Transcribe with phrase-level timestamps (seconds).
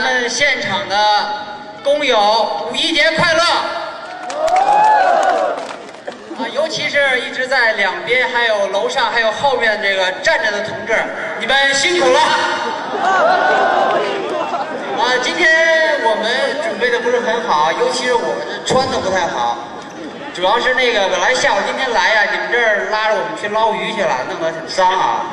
[0.00, 0.96] 咱们现场的
[1.84, 3.42] 工友五一节快乐！
[6.38, 10.94] 啊，尤其是一直在两边，还有楼上，还有后面这个站着的同志，
[11.38, 12.18] 你们辛苦了！
[14.98, 16.30] 啊，今天我们
[16.62, 19.58] 准备的不是很好，尤其是我们穿的不太好，
[20.32, 25.26] 主要是那个本来下午今天来呀，你们这儿拉着我们去捞鱼去了，弄得挺脏啊，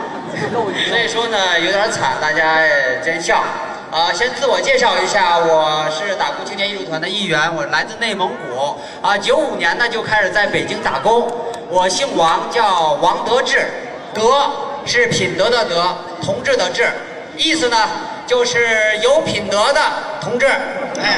[0.90, 2.60] 所以说呢有点惨，大家
[3.02, 3.46] 见笑。
[3.90, 8.78] 啊，先自我介绍一下，我是打工青年艺术团的一员，我来自内蒙古。
[9.02, 11.25] 啊，九五年呢就开始在北京打工。
[11.70, 13.66] 我姓王，叫王德志，
[14.14, 14.52] 德
[14.86, 16.92] 是品德的德，同志的志，
[17.38, 17.89] 意思呢
[18.25, 19.82] 就是有品德的
[20.19, 20.47] 同志。
[20.47, 21.18] 哎，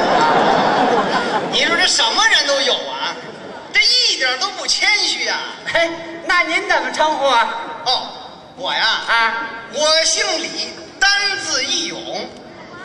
[1.52, 3.18] 你说这什么人都有啊，
[3.74, 5.40] 这一点都不谦虚啊、
[5.74, 5.90] 嘿，
[6.28, 7.50] 那您怎么称呼啊？
[7.86, 8.04] 哦，
[8.58, 9.34] 我呀，啊，
[9.74, 11.10] 我姓李，单
[11.44, 11.98] 字义勇。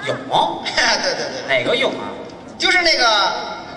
[0.06, 2.08] 泳， 对对对，哪个泳啊？
[2.58, 3.32] 就是那个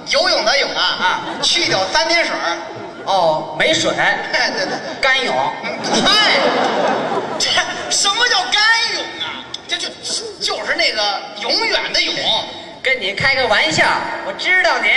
[0.10, 2.58] 游泳的泳啊啊去掉三点水儿。
[3.06, 4.78] 哦，没水， 哎，对对对。
[5.02, 5.34] 干泳。
[6.04, 6.40] 嗨，
[7.40, 7.50] 这
[7.90, 8.62] 什么叫干
[8.96, 9.44] 泳啊？
[9.68, 9.88] 这就
[10.42, 12.14] 就是那个永远的永，
[12.88, 13.84] 跟你开个玩笑，
[14.26, 14.88] 我知道你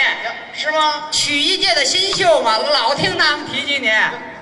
[0.54, 1.08] 是吗？
[1.10, 3.90] 曲艺界的新秀嘛，老听他们提起你，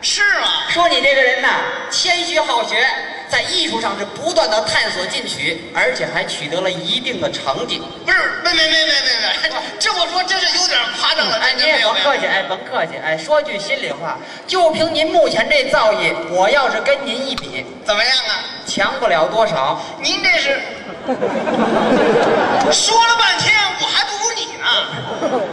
[0.02, 0.68] 是吗？
[0.68, 1.48] 说你这个人呐，
[1.90, 2.86] 谦虚好学，
[3.26, 7.80] 在艺术上是不断的探索进取，而且还取得了一定的成绩。
[8.04, 11.38] 不是，没没没没没没，这么说真是有点夸张了。
[11.40, 18.44] 哎，这你也甭客气，哎，甭客气，哎，说句心里话，就凭您目前这造诣，我要是跟您一比，怎么样啊？
[18.66, 19.80] 强不了多少。
[20.02, 20.60] 您这是
[22.70, 24.64] 说了半天，我还不如你呢。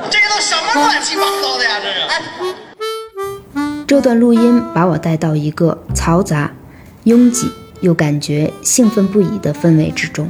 [0.09, 1.79] 这个都什么乱七八糟的呀？
[1.81, 2.03] 这是。
[3.87, 6.51] 这段录音把我带到一个嘈杂、
[7.05, 10.29] 拥挤又感觉兴奋不已的氛围之中。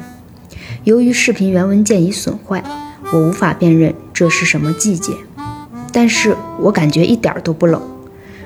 [0.84, 2.64] 由于视频原文件已损坏，
[3.12, 5.14] 我无法辨认这是什么季节，
[5.92, 7.82] 但是我感觉一点都不冷。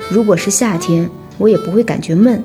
[0.10, 2.42] 如果是夏天，我也不会感觉闷，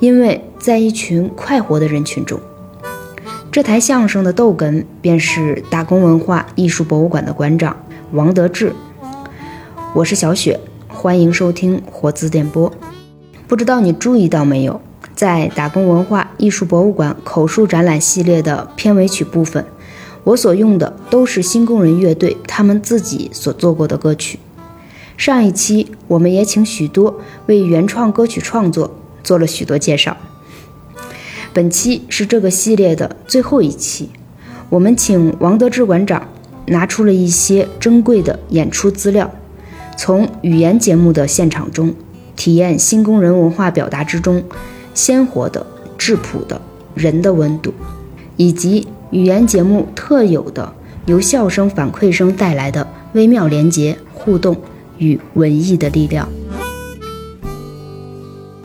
[0.00, 2.40] 因为在一群快活的人群中。
[3.54, 7.76] 这台相声的逗哏便是打工文化艺术博物馆的馆长
[8.10, 8.74] 王德志。
[9.94, 12.72] 我是小雪，欢迎收听活字电波。
[13.46, 14.80] 不知道你注意到没有，
[15.14, 19.64] 在打工文化艺术博物馆口述展览系列的片尾曲部分，
[20.24, 24.40] 我所用的都是新工人乐队他们自己所做过的歌曲。
[25.16, 28.92] 上一期我们也请许多为原创歌曲创作
[29.22, 30.16] 做了许多介绍。
[31.54, 34.10] 本期是这个系列的最后一期，
[34.68, 36.26] 我们请王德志馆长
[36.66, 39.32] 拿出了一些珍贵的演出资料，
[39.96, 41.94] 从语言节目的现场中
[42.34, 44.42] 体验新工人文化表达之中
[44.94, 45.64] 鲜活的、
[45.96, 46.60] 质朴的
[46.92, 47.72] 人的温度，
[48.36, 50.74] 以及语言节目特有的
[51.06, 54.56] 由笑声反馈声带来的微妙连结、互动
[54.98, 56.28] 与文艺的力量。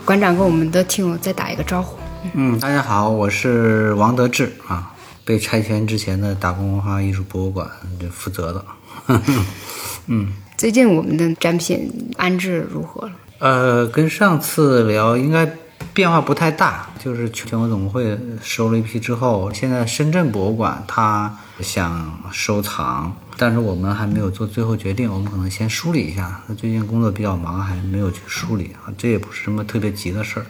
[0.04, 1.99] 馆长跟我们的听友再打一个招呼。
[2.34, 4.92] 嗯，大家好，我是王德志啊，
[5.24, 8.64] 被拆迁之前的打工文化艺术博物馆这负责的。
[10.06, 13.12] 嗯，最近我们的展品安置如何了？
[13.38, 15.50] 呃，跟上次聊应该
[15.94, 26.42] 变化不太大，就是全国总会收了一批之后，现在深圳博物馆它想收藏，但是我们还没有做最后决定，我们可能先梳理一下。
[26.46, 30.46] 那最近工作比较忙，还没有去梳理啊，这也不是什么特别急的事儿。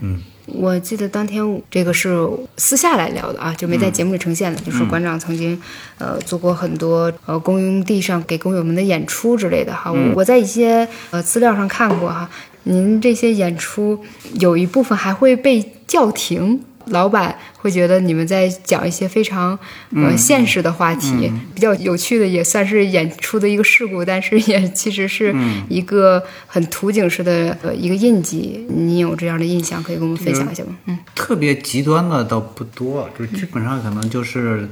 [0.00, 0.22] 嗯。
[0.46, 4.60] 我记得当天这个是私下来聊的啊，就没在节目里呈现的。
[4.60, 5.60] 就是馆长曾经，
[5.98, 9.90] 呃，做过很多呃公用地上给工友们的演出之类的哈。
[9.90, 12.28] 我我在一些呃资料上看过哈，
[12.64, 13.98] 您这些演出
[14.34, 16.62] 有一部分还会被叫停。
[16.86, 19.58] 老板会觉得你们在讲一些非常
[19.96, 25.34] 呃现实的话题，比较有趣的，也算是演出的一个事故，但是也其实是
[25.68, 28.66] 一个很图景式的呃一个印记。
[28.68, 30.76] 你有这样的印象，可以跟我们分享一下吗？
[30.86, 34.68] 嗯，特别极端的倒不多，就是基本上可能就是，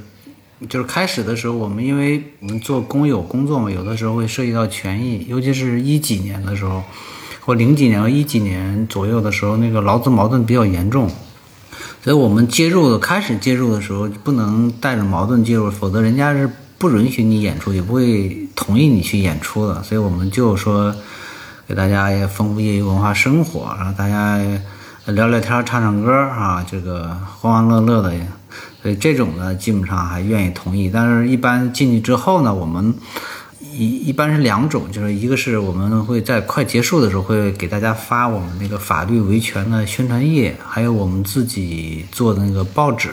[0.69, 6.83] 就是开始的时候，我们因为我们做工友工作嘛，有的时候会涉及到权益，尤其是一几年的时候，
[7.41, 11.09] 或零几年和一几年左右的时候，那个劳资矛盾比较严重。
[12.03, 19.81] 所以我们介入的开始介入的时候，不能带着矛盾介入，否则人家是不允许你演出，也不会同意你去演出的。
[19.83, 20.93] 所以我们就说，
[21.65, 24.37] 给大家也丰富业余文化生活，让大家
[25.05, 28.13] 聊聊天、唱唱歌啊，这个欢欢乐乐的。
[28.81, 30.91] 所以这种呢，基本上还愿意同意。
[30.93, 32.93] 但是，一般进去之后呢，我们
[33.71, 43.09] 一一般是两种，就是一个是我们会在快结束的时候会给大家发我们那个法律维权的宣传页，还有我们自己做的那个报纸。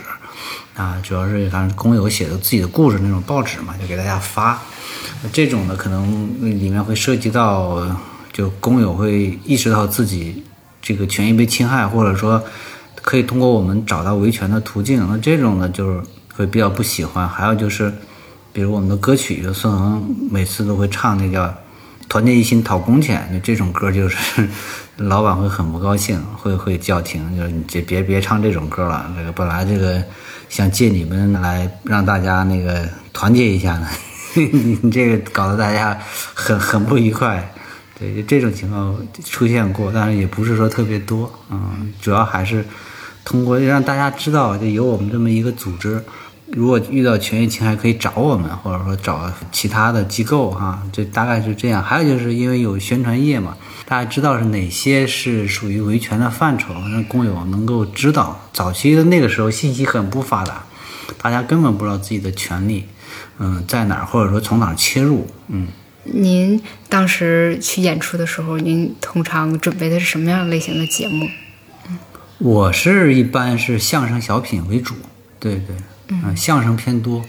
[0.76, 4.58] 啊，主要是反正工友写的自己的故事那种报纸嘛，就给大家发。
[5.30, 7.84] 这种呢，可能里面会涉及到，
[8.32, 10.42] 就工友会意识到自己
[10.80, 12.42] 这个权益被侵害，或者说
[12.94, 15.06] 可以通过我们找到维权的途径。
[15.06, 16.00] 那这种呢，就是
[16.34, 17.28] 会比较不喜欢。
[17.28, 17.92] 还有就是，
[18.52, 21.52] 比如我们的歌曲，就孙恒每次都会唱那叫
[22.08, 24.48] “团结一心讨工钱”，就这种歌就是
[24.96, 29.12] 老板会很不高兴，会会叫停，就是你这别别唱这种歌了。
[29.16, 30.02] 这个本来这个
[30.48, 33.88] 想借你们来让大家那个团结一下呢。
[34.34, 35.98] 你这个搞得大家
[36.34, 37.52] 很很不愉快，
[37.98, 42.64] 对，就这种情况出现过，但是也不是说特别多，嗯，主要还是
[43.24, 46.00] 通过让大家知道，就有我们这么一个组织，
[46.52, 51.82] 如果遇到权益侵害可以找我们，或者说找其他的机构哈，这大概是这样。
[51.82, 53.56] 还有就是因为有宣传页嘛，
[53.86, 58.40] 大家知道是哪些是属于维权的范畴，让工友能够知道。
[58.52, 60.64] 早期的那个时候信息很不发达，
[61.22, 62.86] 大家根本不知道自己的权利。
[63.38, 65.26] 嗯，在哪儿，或者说从哪儿切入？
[65.48, 65.68] 嗯，
[66.04, 71.26] 您当时去演出的时候，您通常准备的是什么样类型的节目？
[72.38, 74.94] 我是一般是相声小品为主，
[75.38, 75.76] 对对，
[76.10, 77.24] 嗯，相声偏多。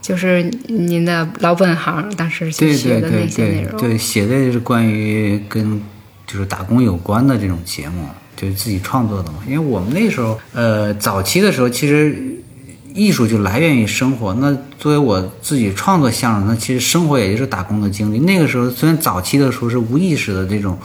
[0.00, 3.80] 就是您的老本行，当时对学的对那些内容。
[3.80, 5.80] 对对，写的是关于跟
[6.26, 8.06] 就是打工有关的这种节目，
[8.36, 9.38] 就是自己创作的嘛。
[9.46, 12.34] 因为我们那时候，呃，早期的时候其实。
[12.98, 14.32] 艺术就来源于生活。
[14.40, 18.18] 那作为我自己创作相声，那其实生活也就是打工的经历。
[18.20, 20.78] 那个时候虽然早期的时候是无意识的这种，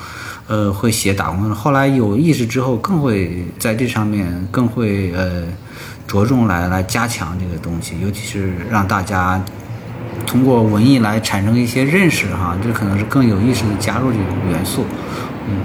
[0.46, 5.46] 呃，会写打工的，后来有意识之后，更会在这上面更会呃
[6.12, 9.42] 着重来来加强这个东西，尤其是让大家
[10.28, 14.84] 通过文艺来产生一些认识哈，这可能是更有意识的加入这种元素。
[15.48, 15.62] 嗯，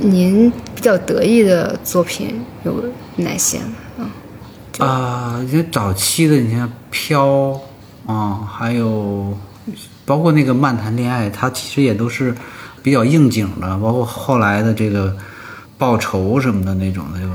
[0.00, 2.84] 您比较得意的作品有
[3.16, 3.64] 哪些呢？
[3.98, 4.86] 嗯。
[4.86, 7.60] 啊，一些早期的，你像飘
[8.06, 9.36] 啊，还有
[10.06, 12.32] 包括那个漫谈恋爱，它其实也都是
[12.84, 13.76] 比较应景的。
[13.78, 15.16] 包括后来的这个
[15.76, 17.26] 报仇什么的那种的，就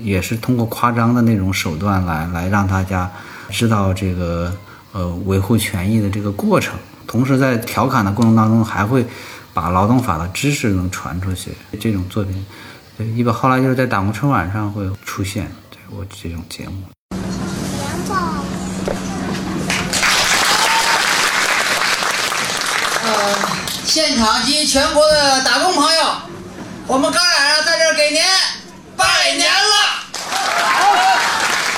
[0.00, 3.10] 也是通过夸张的那种手段来来让大家
[3.50, 4.56] 知道这个
[4.92, 6.74] 呃维护权益的这个过程。
[7.06, 9.06] 同时在调侃的过程当中，还会
[9.52, 11.52] 把劳动法的知识能传出去。
[11.78, 12.46] 这种作品，
[12.96, 15.50] 对，一般后来就是在打工春晚上会出现。
[15.70, 16.84] 对我这种节目。
[23.04, 23.34] 呃，
[23.84, 26.14] 现场及全国的打工朋友，
[26.86, 28.22] 我们哥俩在这儿给您
[28.96, 29.74] 拜年了。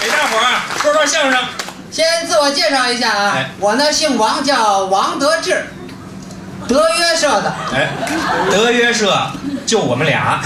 [0.00, 1.40] 给大伙儿说说相声。
[1.90, 5.64] 先自我介绍一下啊，哎我呢姓王，叫王德志，
[6.68, 7.54] 德约社的。
[7.72, 7.88] 哎，
[8.50, 9.16] 德约社
[9.64, 10.42] 就我们俩。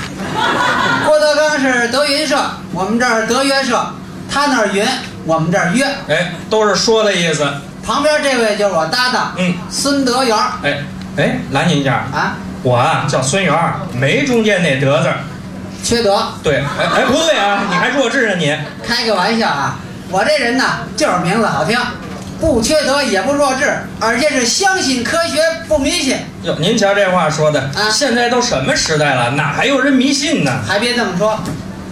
[1.05, 2.39] 郭德纲是德云社，
[2.73, 3.85] 我们这儿德约社，
[4.33, 4.87] 他那儿云，
[5.25, 5.85] 我们这儿约。
[6.09, 7.45] 哎，都是说的意思。
[7.85, 10.85] 旁边这位就是我搭档，嗯，孙德元哎
[11.17, 13.53] 哎，拦您一下，啊，我啊叫孙元，
[13.93, 15.09] 没中间那德字。
[15.83, 16.23] 缺德。
[16.45, 18.57] 对，哎哎，不对啊，你还弱智呢你。
[18.87, 19.77] 开个玩笑啊，
[20.11, 20.65] 我这人呢
[20.97, 21.79] 就是名字好听，
[22.41, 26.17] 不缺德也不弱智，而且是相信科学不迷信。
[26.45, 30.61] 哟，您瞧这话说的，啊现在都什么时代了，哪还有人迷信呢？
[30.67, 31.39] 还别这么说，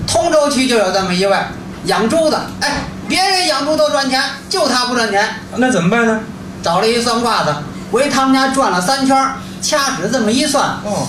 [0.07, 1.37] 通州区就有这么一位
[1.85, 5.29] 养猪的，哎，别人养猪都赚钱，就他不赚钱。
[5.57, 6.21] 那怎么办呢？
[6.63, 11.07] 找了一算卦的，围他们家转了三圈儿，掐指这么一算，哦，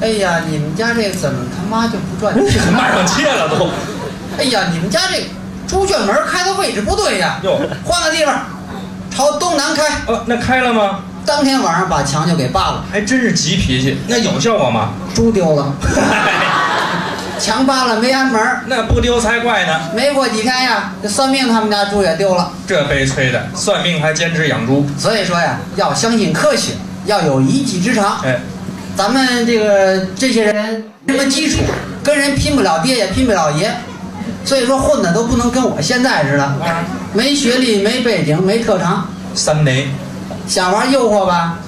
[0.00, 2.62] 哎呀，你们家这怎么他妈就不赚钱？
[2.72, 3.68] 骂上街了都。
[4.38, 5.28] 哎呀，你们家这
[5.66, 8.40] 猪圈门开的位置不对呀，哟，换个地方，
[9.10, 9.82] 朝东南开。
[10.06, 11.00] 哦，那开了吗？
[11.26, 13.98] 当天晚上把墙就给扒了，还真是急脾气。
[14.06, 14.90] 那有效果吗？
[15.12, 15.74] 猪丢了，
[17.40, 18.62] 墙扒了没安门儿。
[18.68, 19.80] 那不丢才怪呢。
[19.92, 22.52] 没过几天呀，这算命他们家猪也丢了。
[22.64, 24.86] 这悲催的，算命还兼职养猪。
[24.96, 26.74] 所以说呀，要相信科学，
[27.06, 28.20] 要有一技之长。
[28.22, 28.38] 哎，
[28.96, 31.58] 咱们这个这些人什么基础，
[32.04, 33.74] 跟人拼不了爹也拼不了爷，
[34.46, 36.52] 所以说混的都不能跟我现在似的，
[37.12, 39.88] 没学历、没背景、没特长，三没。
[40.46, 41.58] 想玩诱惑吧，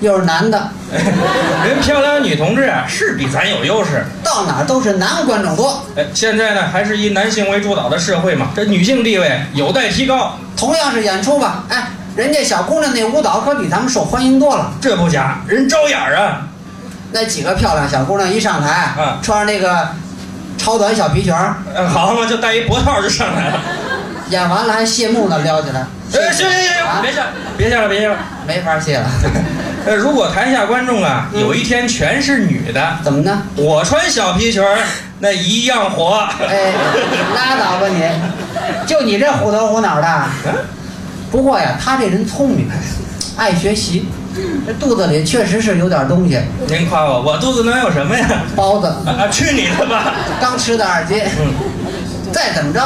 [0.00, 4.06] 又是男的， 人漂亮女同志啊，是比咱有优势。
[4.24, 5.84] 到哪儿都是男观众多。
[5.96, 10.32] 哎，现在呢，还是以男性为主导的社会嘛，这女性地位有待提高。
[10.56, 14.72] 同样是演出吧，哎，人家小姑娘那舞蹈可比咱们受欢迎多了。
[14.80, 16.48] 这不假，人招眼儿啊。
[17.12, 19.88] 那几个漂亮小姑娘一上台，嗯穿上那个
[20.58, 23.60] 超短小皮裙儿，嗯好嘛，就戴一脖套就上来了。
[24.28, 25.86] 演完了还谢幕呢，撩起来。
[26.12, 27.22] 哎，行行行啊行，别谢，
[27.56, 28.16] 别下了，别谢了。
[28.46, 29.08] 没法谢了。
[29.86, 33.42] 呃，如果台下观众啊，有一天全是女的，怎么呢？
[33.56, 34.78] 我穿小皮裙儿，
[35.20, 36.28] 那一样火。
[36.46, 36.72] 哎，
[37.34, 38.02] 拉倒吧你！
[38.86, 40.24] 就你这虎头虎脑的。
[41.30, 42.68] 不过呀，他这人聪明，
[43.36, 44.08] 爱学习，
[44.66, 46.38] 这肚子里确实是有点东西。
[46.68, 48.42] 您夸我，我肚子能有什么呀？
[48.54, 50.14] 包子啊啊，去你的吧！
[50.40, 51.52] 刚吃的二斤，嗯
[52.32, 52.80] 再怎么着，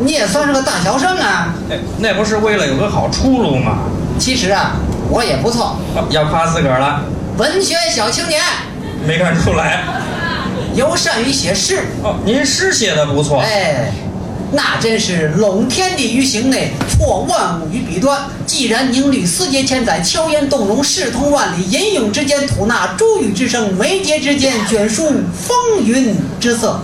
[0.00, 1.54] 你也算是个大学生啊。
[1.70, 3.78] 哎，那不是为了有个好出路吗？
[4.18, 4.72] 其实啊，
[5.08, 7.02] 我也不错，哦要夸自个儿了，
[7.38, 8.40] 文学小青年，
[9.06, 9.84] 没看出来。
[10.74, 11.80] 尤善于写诗。
[12.02, 13.40] 哦，您诗写的不错。
[13.40, 13.92] 哎，
[14.54, 18.20] 那真是笼天地于形内，错万物于笔端。
[18.46, 21.64] 既然凝虑四阶千载，悄言动容，视同万里。
[21.70, 26.78] 吟咏之间，吐纳珠玉之声；眉睫之间，卷舒风云之色。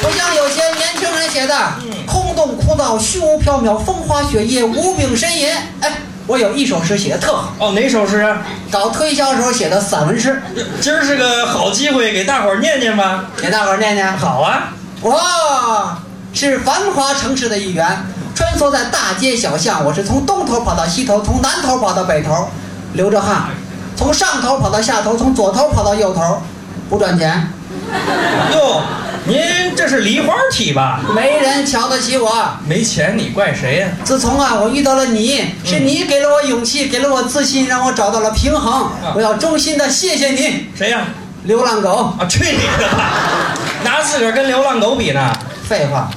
[0.00, 1.72] 不像有些年轻人写的，
[2.06, 5.48] 空洞枯燥，虚无缥缈，风花雪月，无病呻吟。
[5.80, 5.90] 哎，
[6.26, 8.38] 我有一首诗写的特好，哦，哪首诗啊？
[8.70, 10.42] 搞推销时候写的散文诗，
[10.80, 13.26] 今儿是个好机会，给大伙儿念念吧。
[13.36, 14.16] 给大伙儿念念。
[14.16, 15.98] 好啊，我
[16.32, 19.84] 是繁华城市的一员，穿梭在大街小巷。
[19.84, 22.48] 我是从东头跑到西头，从南头跑到北头，
[22.94, 23.50] 流着汗，
[23.94, 26.40] 从上头跑到下头，从左头跑到右头，
[26.88, 27.52] 不赚钱，
[28.52, 28.82] 哟，
[29.26, 29.40] 您
[29.76, 31.00] 这是梨花体吧？
[31.14, 32.30] 没人瞧得起我。
[32.66, 38.90] 没钱你怪谁呀、自从啊，我遇到了你，是你给了我勇气，给了我自信，让我找到了平衡。
[39.14, 41.02] 我要衷心的谢谢你，谁呀、
[41.44, 42.14] 流浪狗。
[42.18, 42.26] 啊？
[42.28, 43.54] 去你的吧！
[43.84, 45.32] 拿自个儿跟流浪狗比呢？
[45.68, 46.10] 废话，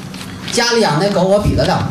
[0.51, 1.89] 家里养那狗我比得了？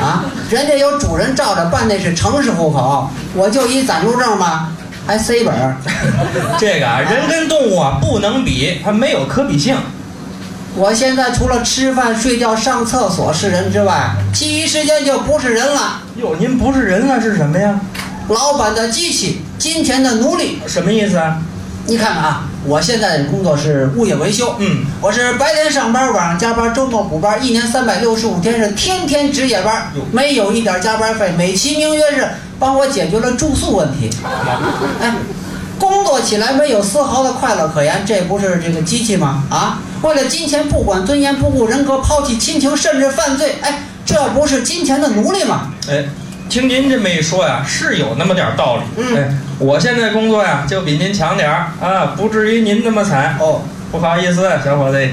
[0.00, 4.68] 啊，人家有主人罩着，办那是城市户口，我就一暂住证吧，
[5.08, 5.74] 还 C 本儿。
[6.60, 9.74] 这个啊，人跟动物啊不能比，它没有可比性。
[10.76, 16.02] 我现在除了吃饭、睡觉、上厕所是人之外，其余时间就不是人了。
[16.16, 17.80] 哟，您不是人了是什么呀？
[18.28, 20.58] 老板的机器，金钱的奴隶。
[20.66, 21.40] 什么意思啊？
[21.88, 32.28] 你看看啊，我现在的工作是物业维修，嗯，我是白天上班，晚上加班，周末补班，一年三百六十五天是天天值夜班，没有一点加班费，美其名曰是
[32.58, 34.10] 帮我解决了住宿问题。
[35.00, 35.14] 哎，
[35.78, 39.44] 工作起来没有丝毫的快乐可言，这不是这个机器吗？
[39.48, 45.70] 啊，为了金钱不管尊严，不顾人格，抛弃亲情，甚至犯罪，哎，这不是金钱的奴隶吗？
[45.88, 46.04] 哎，
[46.48, 48.82] 听您这么一说呀，是有那么点儿道理。
[48.96, 49.28] 嗯哎，
[49.58, 53.36] 我现在工作呀，就比您强点儿啊，不至于您那么惨。
[53.38, 53.62] 哦，
[53.92, 55.08] 不好意思，小伙子，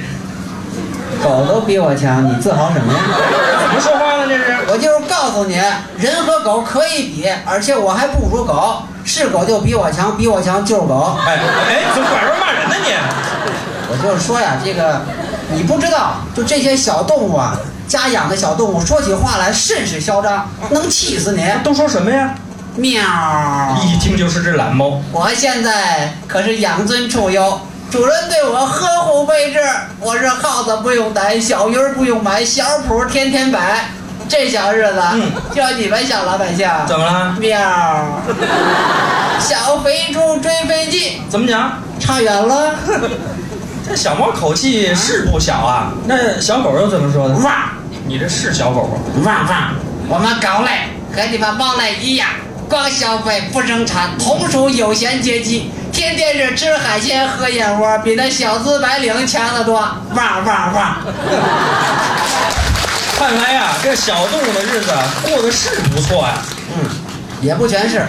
[1.21, 2.99] 狗都比我强，你自豪什么呀？
[3.67, 4.27] 怎么说话呢？
[4.27, 4.57] 这是？
[4.67, 5.55] 我就是告诉你，
[5.97, 8.83] 人和狗可以比，而且我还不如狗。
[9.03, 11.17] 是狗就比我强，比我强就是狗。
[11.27, 11.37] 哎
[11.69, 12.91] 哎，怎么拐弯骂人呢你？
[13.87, 15.01] 我就是说呀，这个
[15.53, 21.45] 你不知道，就这些小动物啊，家养的小动物，说起话来甚是嚣张，能气死你。
[21.63, 22.33] 都说什么呀？
[22.75, 23.01] 喵！
[23.83, 25.01] 一听就是只懒猫。
[25.11, 29.59] 我现在可是养尊处优，主人对我呵护备至。
[29.99, 33.85] 我是耗子不用逮，小鱼儿不用买，小谱天天摆。
[34.27, 37.35] 这小日子，嗯就你们小老百姓，怎么了？
[37.39, 38.21] 喵！
[39.39, 41.71] 小肥猪追飞机，怎么讲？
[41.99, 42.73] 差远了。
[43.87, 45.93] 这小猫口气是不小啊。
[46.05, 47.35] 那小狗又怎么说的？
[47.35, 47.53] 汪
[48.07, 48.97] 你这是小狗吗？
[49.23, 49.75] 汪汪！
[50.07, 50.71] 我们狗类
[51.15, 52.27] 和你们猫类一样，
[52.67, 59.75] 光消费不生产，同属有闲阶级，天天是吃海鲜喝燕窝，比那小资白领强得多。
[60.15, 60.97] 汪汪汪！
[63.17, 66.41] 看来呀，这小动物的日子啊过得是不错呀。
[66.75, 66.89] 嗯，
[67.41, 68.05] 也不全是，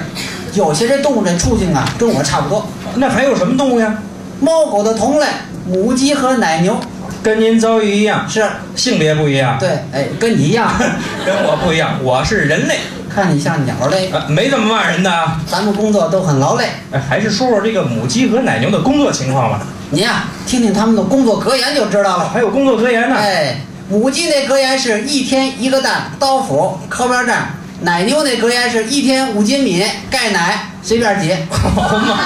[0.54, 2.66] 有些这动物这处境啊，跟我差不多。
[2.96, 3.94] 那还有什么动物呀？
[4.40, 5.26] 猫狗的同类，
[5.66, 6.78] 母鸡和奶牛
[7.22, 9.56] 跟您遭遇一样，是性别不一样。
[9.58, 10.70] 对，哎，跟你一样，
[11.24, 12.78] 跟我不一样，我是人类，
[13.08, 14.10] 看你像鸟类。
[14.10, 15.40] 啊，没这么骂人的啊。
[15.50, 19.66] 咱们工作都很劳累，哎，还是说说这个母鸡和奶牛的工作情况吧。
[19.90, 22.28] 你呀、听听他们的工作格言就知道了。
[22.28, 23.16] 还有工作格言呢。
[23.16, 27.54] 哎，母鸡那格言是一天一个蛋，刀斧靠边站；
[27.86, 31.32] 奶牛那格言是一天五斤米，钙奶随便挤。
[31.48, 32.18] 好嘛，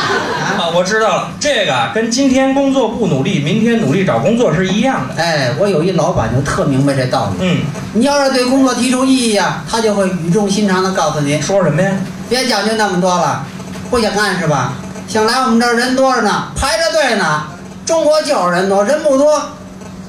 [0.58, 5.22] 啊，我知道了，这个啊跟今天工作不努力，明天努力找工作是一样的。
[5.22, 7.44] 哎，我有一老板就特明白这道理。
[7.44, 7.58] 嗯，
[7.92, 11.92] 你要是对工作提出异议啊、他就会语重心长地告诉您，说什么呀？
[12.30, 13.44] 别讲究那么多了，
[13.90, 14.72] 不想干是吧？
[15.06, 17.42] 想来我们这儿人多着呢，排着队呢。
[17.84, 19.42] 中国就是人多，人不多，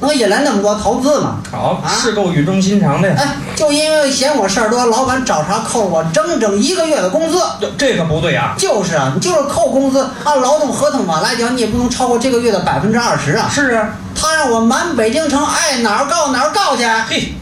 [0.01, 1.37] 能引来那么多投资吗？
[1.51, 3.15] 好，啊是够语重心长的呀。
[3.17, 7.37] 哎，就因为嫌我事儿多，老板找茬扣我整整一个月的工资。
[7.61, 8.55] 哟这可不对啊。
[8.57, 13.47] 就是啊，你就是扣工资，按劳动合同法来讲，你也不能超过这个月的百分之二十啊。
[13.49, 13.89] 是啊。
[14.13, 17.33] 他让我满北京城爱哪儿告哪儿告去，嘿，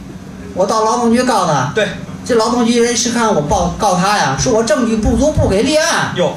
[0.54, 1.88] 我到劳动局告他，对，
[2.26, 6.14] 这劳动局人是看我报告他呀，说我证据不足，不给立案。
[6.16, 6.34] 哟，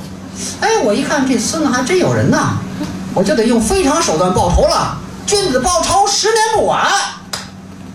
[0.60, 2.56] 哎，我一看这孙子还真有人呐，
[3.14, 4.98] 我就得用非常手段报仇了。
[5.32, 6.86] 君子报仇，十年不晚。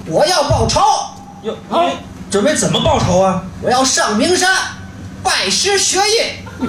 [0.08, 0.82] 我要报仇，
[1.44, 2.00] 哟，你
[2.32, 3.44] 准备怎么报仇啊？
[3.62, 4.50] 我要上名山，
[5.22, 6.34] 拜师学艺，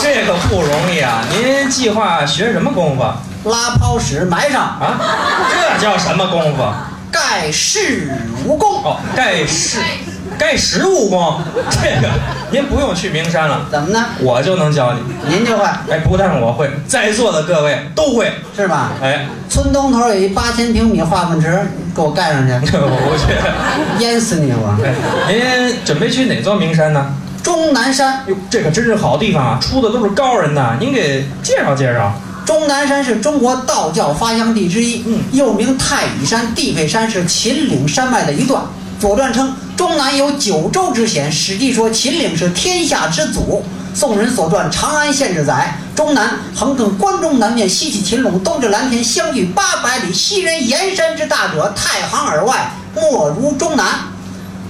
[0.00, 1.24] 这个不容易啊！
[1.32, 4.96] 您计划学什么功夫拉泡屎埋上，啊？
[5.50, 6.62] 这叫什么功夫？
[7.10, 8.12] 盖世
[8.44, 8.84] 武功。
[8.84, 9.80] 哦，盖世
[10.38, 11.40] 盖十武功，
[11.70, 12.08] 这个
[12.50, 14.06] 您不用去名山了，怎么呢？
[14.20, 15.00] 我就能教你。
[15.28, 18.32] 您就会哎，不但我会，在座的各位都会。
[18.56, 18.92] 是吧？
[19.02, 24.04] 哎，村东头有一八千平米化粪池，给我盖上去， 我不去。
[24.04, 24.76] 淹死你我！
[25.26, 27.12] 哎，您准备去哪座名山呢？
[27.42, 32.12] 终南山，哟，这可真是好地方啊，出的都是高人呐，您给介绍介绍。
[32.44, 38.62] 终南山是中国道教发祥地之一，嗯又名太乙山、地配山，是秦岭山脉的一段。
[39.00, 43.62] 《左传》称终南有九州之险，《史记》说秦岭是天下之祖。
[43.94, 50.12] 宋人所传《长安县志》载，终南横亘关中南面，西起秦陇，东至蓝田，相距八百里。
[50.12, 54.00] 昔人岩山之大者，太行而外，莫如终南。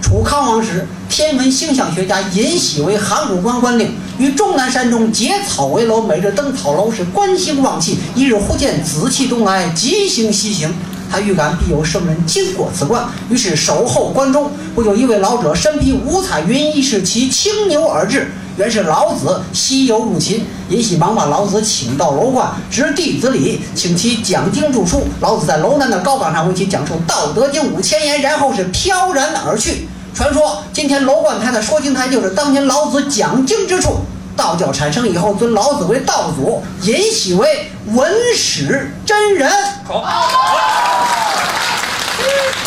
[0.02, 7.98] 楚康王时，天文星象学家尹喜为函谷关官令，于终南山中结草为楼，每日登草楼，是观星望气。
[8.14, 10.72] 一日忽见紫气东来，急行西行。
[11.10, 14.50] 他预感必有圣人经过此关，于是守候关中。
[14.74, 18.30] 不久，一位老者身披五彩云衣，是骑青牛而至。
[18.56, 25.04] 原是老子西游入秦，尹喜忙把老子请到楼观，执弟子礼，请其讲经著书。
[25.20, 29.88] 老子在楼南的高岗上为其讲授《道德经》五千言，然后是飘然而去。
[30.12, 33.98] 传说今天楼观台的说经台就是当年老子讲经之处。
[34.38, 39.50] 道教产生以后，尊老子为道祖，尹喜为文史真人。
[39.84, 40.00] 好，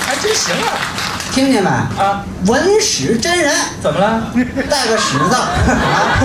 [0.06, 0.68] 还真行啊！
[1.34, 1.70] 听见没？
[1.70, 4.22] 啊，文史真人，怎么了？
[4.70, 5.48] 带个史字啊。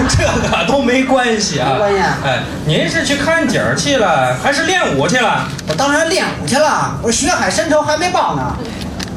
[0.10, 1.70] 这个都没关系啊。
[1.74, 5.46] 没关系哎，您是去看景儿去了，还是练武去了？
[5.68, 8.56] 我当然练武去了，我说血海深仇还没报呢。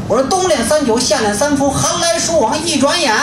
[0.08, 3.16] 我说冬练三九，夏练三伏，寒来暑往，一转眼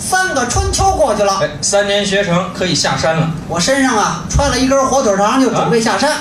[0.00, 1.38] 三个春秋过去了。
[1.42, 3.30] 哎，三年学成，可以下山了。
[3.46, 6.16] 我身上啊穿了一根火腿肠，就准备下山。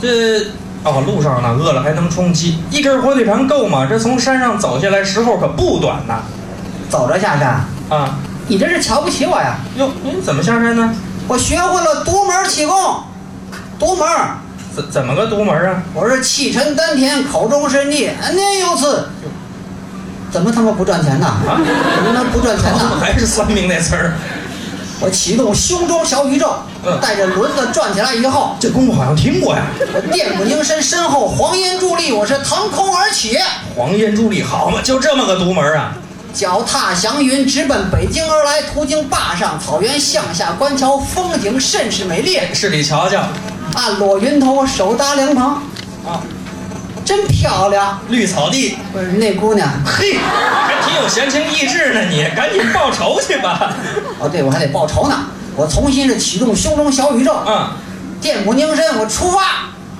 [0.00, 0.48] 这
[0.82, 3.86] 哦，路上呢饿了还能充饥，一根火腿肠够吗？
[3.88, 6.22] 这从山上走下来时候可不短呐。
[6.90, 9.56] 走着下山，啊，你这是瞧不起我呀？
[9.76, 10.92] 哟，您怎么下山呢？
[11.28, 12.74] 我学会了独门气功，
[13.78, 14.08] 独门。
[14.74, 15.82] 怎怎么个独门啊？
[15.94, 19.06] 我是气沉丹田，口中神地，恩念有词。
[20.32, 21.26] 怎么他妈不赚钱呢？
[21.26, 21.60] 啊
[21.94, 22.96] 怎么能不赚钱呢？
[22.98, 24.14] 还是算命那词儿？
[24.98, 29.66] 我启动胸中小宇宙嗯，带着轮子转起来以后，这功夫好像听过呀。
[29.92, 33.36] 我电不凝神，身后黄烟伫立，我是腾空而起，
[33.76, 35.92] 黄烟伫立，好嘛，就这么个独门啊？
[36.32, 38.62] 脚踏祥云，直奔北京而来。
[38.62, 42.38] 途经坝上草原，向下观瞧，风景甚是美丽。
[42.54, 43.22] 是你瞧瞧，
[43.74, 45.44] 暗落云头，我手搭凉棚，
[46.06, 46.22] 啊，
[47.12, 48.00] 真漂亮。
[48.08, 52.00] 绿草地，不是那姑娘，嘿，还挺有闲情逸致呢。
[52.08, 53.74] 你赶紧报仇去吧。
[54.18, 55.26] 哦，对，我还得报仇呢。
[55.54, 57.68] 我重新是启动胸中小宇宙，嗯，
[58.18, 59.40] 电骨凝神，我出发。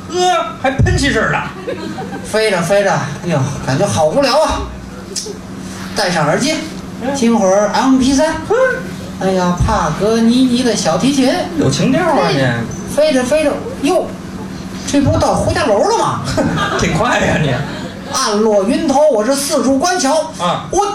[0.09, 1.43] 呵，还喷气式的。
[2.25, 4.63] 飞着飞着，哎呦，感觉好无聊啊！
[5.95, 6.55] 戴上耳机，
[7.15, 8.25] 听会儿 MP 3
[9.21, 11.31] 哎呀，帕格尼尼的小提琴。
[11.59, 12.43] 有情调啊你，
[12.97, 14.07] 飞着飞着，哟，
[14.93, 16.21] 这不到胡家楼了吗？
[16.79, 17.51] 挺快呀你。
[18.13, 20.31] 暗落云头，我是四处观瞧。
[20.39, 20.87] 啊我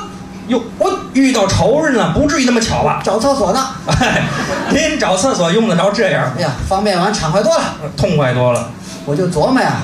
[0.49, 3.01] 哟，我遇到仇人了，不至于那么巧吧？
[3.03, 3.69] 找厕所呢。
[3.87, 4.21] 哎，
[4.69, 7.63] 您找厕所用得着这样，哎呀，方便完畅快多了。
[7.97, 8.69] 痛快多了。
[9.05, 9.77] 我就琢磨呀，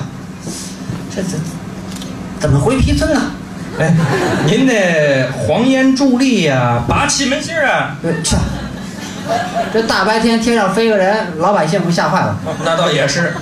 [1.12, 1.30] 这这
[2.38, 3.20] 怎么回皮村呢？
[3.80, 3.92] 哎，
[4.46, 8.36] 您那黄烟伫立呀，拔气门芯儿啊，呃去，
[9.72, 12.36] 这大白天天上飞个人，老百姓不吓坏了。
[12.44, 13.34] 哦那倒也是。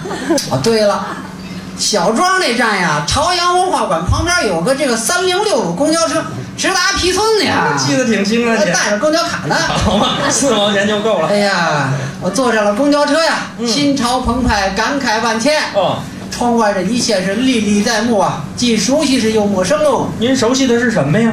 [0.51, 1.05] 哦，对了，
[1.79, 6.23] 小庄那站呀，朝阳文化馆旁边有个这个三零六路公交车，
[6.57, 7.77] 直达皮村的呀。
[7.77, 8.61] 记得挺清啊你。
[8.61, 9.55] 我带着公交卡呢。
[9.55, 11.29] 好嘛，四毛钱就够了。
[11.29, 11.90] 哎呀，
[12.21, 15.61] 我坐上了公交车呀，嗯心潮澎湃，感慨万千。
[15.75, 15.99] 哦，
[16.31, 20.09] 窗外这一切是历历在目啊，既熟悉是又陌生喽。
[20.18, 21.33] 您熟悉的是什么呀？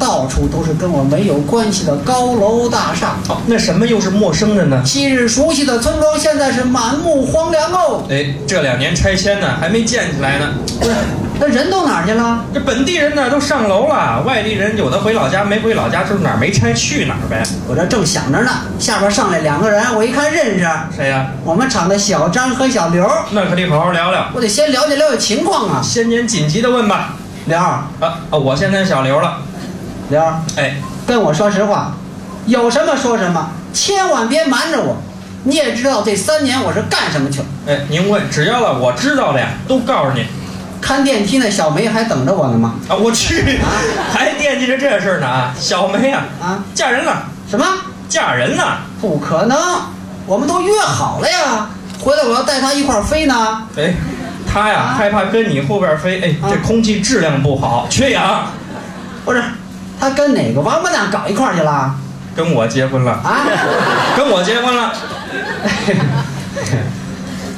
[0.00, 3.16] 到处都是跟我没有关系的高楼大厦。
[3.28, 4.82] 哦，那什么又是陌生的呢？
[4.84, 8.02] 昔日熟悉的村庄，现在是满目荒凉哦。
[8.08, 10.46] 哎，这两年拆迁呢，还没建起来呢。
[10.80, 10.94] 不是，
[11.38, 12.42] 那人都哪儿去了？
[12.54, 17.42] 这本地人呢都上楼了，外地人有的回老家，没回老家，就是哪儿没拆去哪儿呗。
[17.68, 21.26] 我这正想着呢，下边上来两个人，我一看认识，谁呀？
[21.44, 24.28] 我们厂的小张和小刘，那可得好好聊聊。
[24.34, 25.82] 我得先了解了解情况啊。
[25.82, 27.16] 先您紧急的问吧。
[27.46, 29.38] 刘，啊啊，我现在小刘了。
[30.10, 31.94] 刘儿，哎，跟我说实话，
[32.46, 34.96] 有什么说什么，千万别瞒着我。
[35.44, 37.46] 你也知道这三年我是干什么去了。
[37.66, 40.26] 哎，您问，只要了我知道的呀，都告诉你。
[40.82, 42.74] 看电梯那小梅还等着我呢吗？
[42.88, 43.58] 啊，我去，
[44.12, 45.54] 还惦记着这事儿呢啊！
[45.58, 47.64] 小梅呀，啊，嫁人了，什么？
[48.08, 48.80] 嫁人了。
[49.00, 49.58] 不可能，
[50.26, 51.68] 我们都约好了呀。
[52.00, 53.62] 回来我要带她一块儿飞呢。
[53.76, 53.94] 哎，
[54.50, 58.46] 她呀啊害怕跟你后边飞，哎，这啊空气质量不好，缺氧。
[59.24, 59.42] 不是，
[60.00, 61.94] 她跟哪个王八蛋搞一块儿去了？
[62.34, 63.44] 跟我结婚了，啊？
[64.16, 64.92] 跟我结婚了。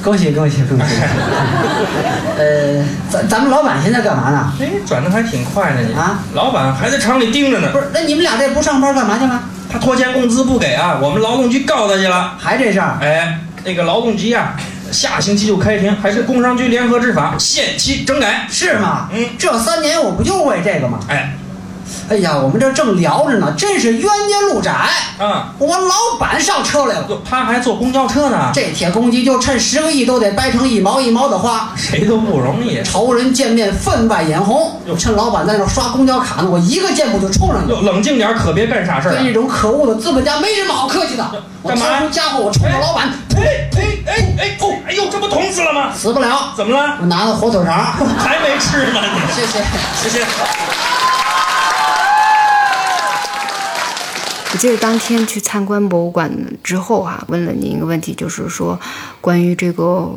[0.03, 0.95] 恭喜恭喜恭喜！
[2.37, 4.51] 呃，咱咱们老板现在干嘛呢？
[4.59, 6.19] 哎，转的还挺快呢你啊！
[6.33, 7.79] 老板还在厂里盯着呢不。
[7.79, 9.39] 是，那你们俩这不上班干嘛去了？
[9.71, 12.33] 他拖欠工资不给啊，我们劳动局告他去了。
[12.37, 12.97] 还这事儿？
[12.99, 14.55] 哎，那个劳动局啊，
[14.91, 18.45] 下星期就开庭，还是工商局联合执法，限期整改。
[18.49, 19.07] 是吗？
[19.13, 20.99] 嗯这三年我不就为这个吗？
[21.07, 21.33] 哎，
[22.09, 24.71] 哎呀，我们这正聊着呢，真是冤家路窄。
[25.19, 31.71] 啊，我老板上车来了，他还坐公交车呢，这铁公鸡就趁十个亿都得掰成一毛一毛的花。
[31.75, 32.81] 谁都不容易。
[32.83, 37.81] 仇人见面分外眼红，哟趁老板在那刷公交卡呢，我一个箭步就冲上去哟，。
[37.81, 39.17] 冷静点，可别干傻事儿啊。
[39.21, 41.25] 对这种可恶的资本家没什么好客气的。
[41.61, 45.91] 我干嘛家伙，我冲着老板，哎哎哎哎哦，哎呦，这不捅死了吗？
[45.95, 46.53] 死不了。
[46.57, 46.97] 怎么了？
[46.99, 49.33] 我拿了火腿肠， 还没吃呢你。
[49.33, 49.63] 谢谢。
[50.01, 50.25] 谢谢。
[54.53, 56.31] 我记得当天去参观博物馆
[56.63, 58.79] 之后哈、问了您一个问题，就是说
[59.19, 60.07] 关于这个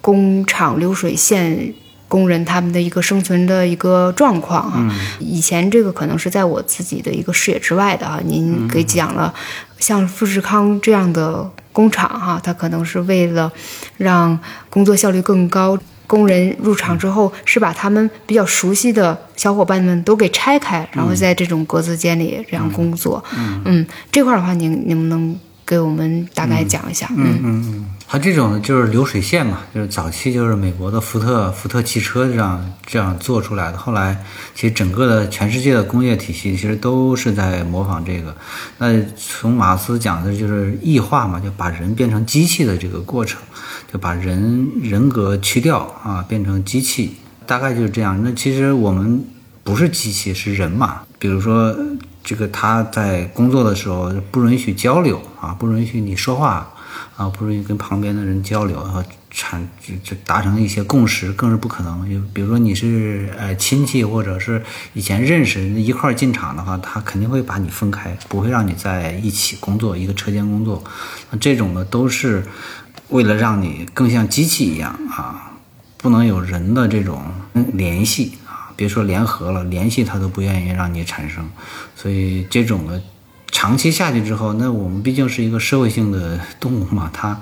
[0.00, 1.74] 工厂流水线
[2.06, 4.88] 工人他们的一个生存的一个状况啊。
[5.18, 9.34] 以前这个可能是在我自己的一个视野之外的啊，您给讲了，
[9.80, 13.50] 像富士康这样的工厂哈、它可能是为了
[13.96, 14.38] 让
[14.70, 15.76] 工作效率更高。
[16.06, 23.22] 工人入场之后，是把他们比较熟悉的小伙伴们都给拆开，然后在这种格子间里这样工作。
[23.64, 27.08] 嗯这块儿的话，您能不能给我们大概讲一下？
[27.16, 33.78] 嗯嗯嗯，它这种就是流水线嘛，就是早期就是美国的福特福特汽车这样这样做出来的。
[33.78, 34.16] 后来
[34.54, 38.36] 其实整个的全世界的工业体系其实都是在模仿这个。
[38.78, 43.40] 那从马克思讲的就是异化嘛，就把人变成机器的这个过程，
[43.92, 48.18] 就把人人格去掉啊，变成机器，大概就是这样。
[48.22, 49.24] 那其实我们
[49.62, 51.02] 不是机器，是人嘛。
[51.18, 51.76] 比如说
[52.24, 56.68] 这个他在工作的时候不允许交流啊，不允许你说话。
[57.16, 62.10] 啊，不允许跟旁边的人交流，然后产就就达成一些共识，更是不可能。
[62.10, 64.62] 就比如说你是呃亲戚，或者是
[64.94, 70.82] 以前认识一块儿进厂的话，他肯定会把你分开，不会让你在一起工作，一个车间工作。
[71.30, 72.42] 那这种呢，都是
[73.12, 75.52] 为了让你更像机器一样啊，
[75.96, 77.22] 不能有人的这种
[77.72, 81.48] 联系啊，别说联合了，联系他都不愿意让你产生。
[81.94, 83.00] 所以这种的。
[83.54, 87.38] 长期下去之后，那我们毕竟是一个社会性的动物嘛，它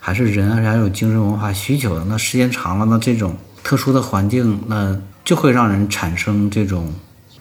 [0.00, 2.04] 还是人，还是有精神文化需求的。
[2.06, 6.92] 那时间长了，那这种特殊的环境，那就会让人产生这种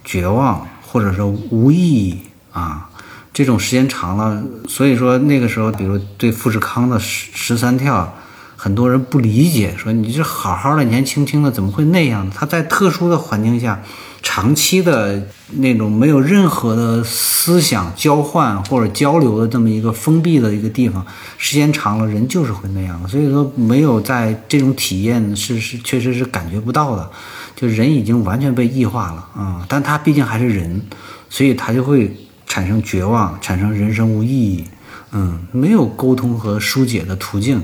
[0.05, 2.19] 绝望，或者说无意义
[2.53, 2.90] 啊。
[3.33, 8.13] 这种时间长了，所以说那个时候，比如对富士康的十十三跳，
[8.55, 12.29] 很多人不理解，说你这好好的年轻轻的，怎么会那样？
[12.29, 13.81] 他在特殊的环境下。
[14.23, 21.03] 长期的那种没有任何的思想交换或者交流的这么一个封闭的一个地方，
[21.39, 23.05] 时间长了，人就是会那样。
[23.09, 27.09] 所以说，没有在这种体验是是确实是感觉不到的，
[27.55, 30.79] 就人已经完全被异化了啊、但他毕竟还是人，
[31.27, 32.15] 所以他就会
[32.51, 34.65] 产生绝望，产生人生无意义，
[35.13, 37.63] 嗯，没有沟通和疏解的途径，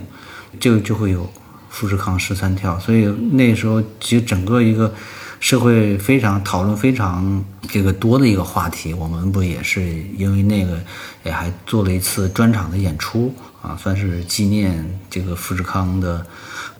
[0.61, 1.29] 就就会有
[1.69, 2.79] 富士康十三跳。
[2.79, 4.93] 所以那时候其实整个一个。
[5.39, 9.83] 社会非常讨论非常这个多的一个话题，我们不也是
[10.17, 10.79] 因为那个
[11.23, 16.25] 也还做了一次专场的演出啊，算是纪念这个富士康的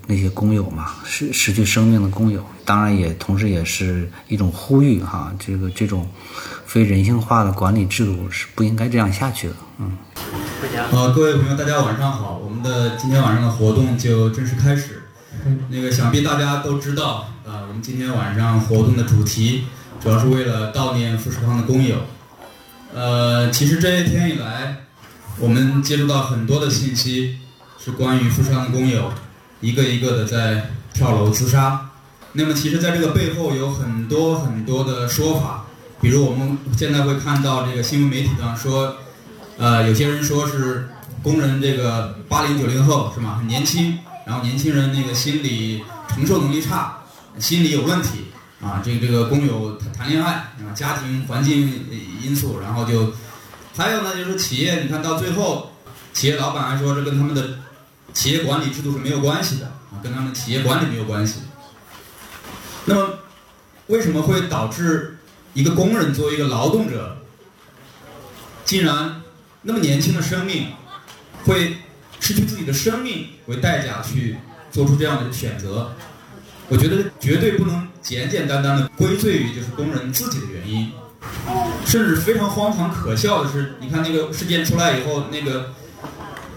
[0.08, 2.44] 那些工友嘛，失失去生命的工友。
[2.66, 6.10] 当然也同时也是一种呼吁哈，这个这种
[6.68, 9.56] 非人性化的管理制度是不应该这样下去的。
[9.80, 9.98] 嗯。
[10.92, 15.04] 好，各位朋友，大家晚上好，我们的今天晚上的活动就正式开始。
[15.70, 17.30] 那个想必大家都知道。
[17.46, 19.64] 啊，我们今天晚上活动的主题
[20.04, 21.96] 主要是为了悼念富士康的工友。
[22.94, 24.76] 呃，其实这一天以来，
[25.40, 27.38] 我们接触到很多的信息，
[27.80, 29.14] 是关于富士康的工友
[29.62, 31.90] 一个一个的在跳楼自杀。
[32.34, 35.67] 那么，其实在这个背后有很多很多的说法，
[36.02, 38.98] 比如我们现在会看到这个新闻媒体上说，
[39.58, 40.90] 呃，有些人说是
[41.24, 43.38] 工人这个八零九零后是吗？
[43.40, 46.94] 很年轻，然后年轻人那个心理承受能力差。
[47.40, 48.32] 心理有问题，
[48.64, 51.86] 啊，这个这个工友谈谈恋爱啊，家庭环境
[52.24, 53.14] 因素，然后就
[53.76, 55.72] 还有呢，就是企业，你看到最后，
[56.14, 57.60] 企业老板还说这跟他们的
[58.12, 61.42] 企业管理制度是没有关系的啊，跟他们企业管理没有关系。
[62.86, 63.20] 那么
[63.86, 65.17] 为什么会导致
[65.58, 67.18] 一个工人作为一个劳动者，
[68.64, 69.24] 竟然
[69.64, 70.68] 那么年轻的生命
[71.46, 71.78] 会
[72.20, 74.38] 失去自己的生命为代价去
[74.70, 75.94] 做出这样的选择？
[76.70, 80.92] 我觉得绝对不能简简单单的归罪于就是工人自己的原因，
[81.84, 85.74] 甚至非常荒唐可笑的是，你看那个事件出来以后，那个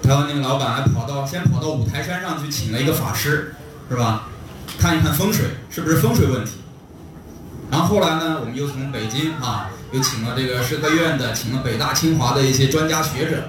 [0.02, 3.54] 台湾那个老板还跑到先跑到五台山上去请了一个法师，
[3.88, 4.28] 是吧？
[4.78, 6.52] 看一看风水是不是风水问题。
[7.70, 13.44] 然后后来呢，我们又从北京啊，又请了这个社科院的，请了北大清华的一些专家学者。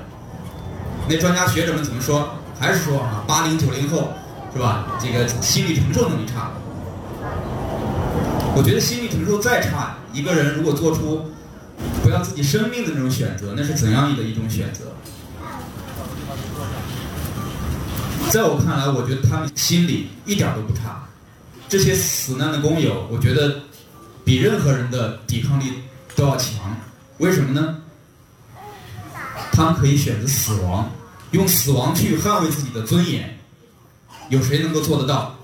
[1.09, 2.35] 那专家学者们怎么说？
[2.59, 4.13] 还是说啊，八零九零后。
[4.53, 4.99] 是吧？
[5.01, 6.51] 这个心理承受能力差，
[8.53, 11.31] 我觉得心理承受再差，一个人如果做出
[12.03, 14.91] 不要自己生命的那种选择，那是怎样的一种选择？
[18.29, 21.03] 在我看来，我觉得他们心理一点都不差。
[21.69, 23.61] 这些死难的工友，我觉得
[24.23, 25.83] 比任何人的抵抗力
[26.15, 26.75] 都要强。
[27.17, 27.77] 为什么呢？
[29.51, 30.89] 他们可以选择死亡，
[31.31, 33.37] 用死亡去捍卫自己的尊严。
[34.29, 35.35] 有谁能够做得到？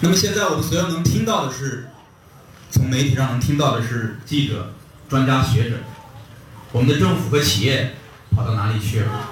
[0.00, 1.88] 那么现在我们所有能听到的是，
[2.70, 4.72] 从媒体上能听到的是记者、
[5.08, 5.76] 专家学者，
[6.70, 7.94] 我们的政府和企业
[8.34, 9.28] 跑到哪里去了？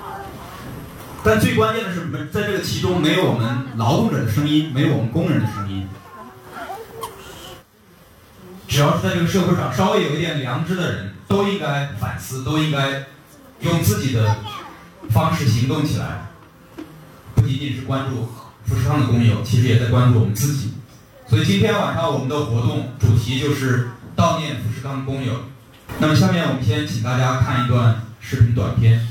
[1.23, 5.70] 但最关键的是，没在这个其中没有我们劳动者的声音，没有我们工人的声音。
[8.71, 13.05] 只要是在这个社会上稍微有一点良知的人，都应该反思，都应该
[13.63, 14.37] 用自己的
[15.11, 16.31] 方式行动起来。
[17.35, 18.29] 不仅仅是关注
[18.65, 20.73] 富士康的工友，其实也在关注我们自己。
[21.27, 25.33] 所以今天晚上我们的活动主题就是悼念富士康工友。
[25.99, 29.05] 那么下面我们先请大家看一段视频短片。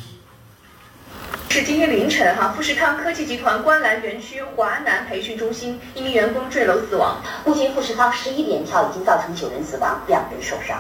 [1.52, 7.18] 是今天凌晨哈，富士康科技集团观澜园区华南培训中心一名员工坠楼死亡。
[7.44, 10.80] 目前富士康十一连跳已经造成九人死亡，两人受伤。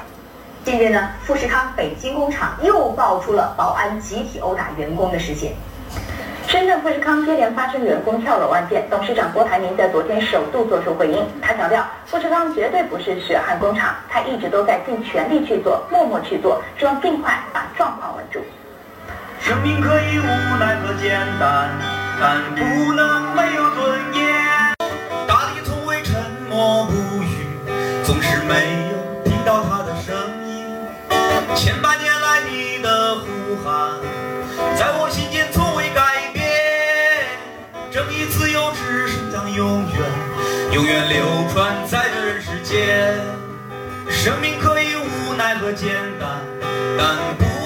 [0.63, 5.53] 近日呢，富士康北京工厂又爆出了保安集体殴打员工的事件。
[6.47, 11.25] 深圳富士康接连发生员工跳楼案件，董事长郭台铭在昨天首度作出回应。
[11.41, 18.39] 他强调，富士康绝对不是血汗工厂，他一直都在尽全力去做，默默去做，希望尽快把状况稳住。
[19.41, 21.69] 生命可以无奈和简单，
[22.19, 24.73] 但不能没有尊严。
[25.28, 26.15] 大地从未沉
[26.49, 27.47] 默不语，
[28.04, 30.15] 总是没有听到他的声
[30.47, 30.65] 音。
[31.56, 33.25] 千百年来你的呼
[33.63, 33.97] 喊，
[34.78, 36.08] 在我心间从未改。
[38.32, 39.99] 自由之声将永远、
[40.71, 43.17] 永远流传在这人世间。
[44.08, 46.39] 生命可以无奈和简单，
[46.97, 47.59] 但不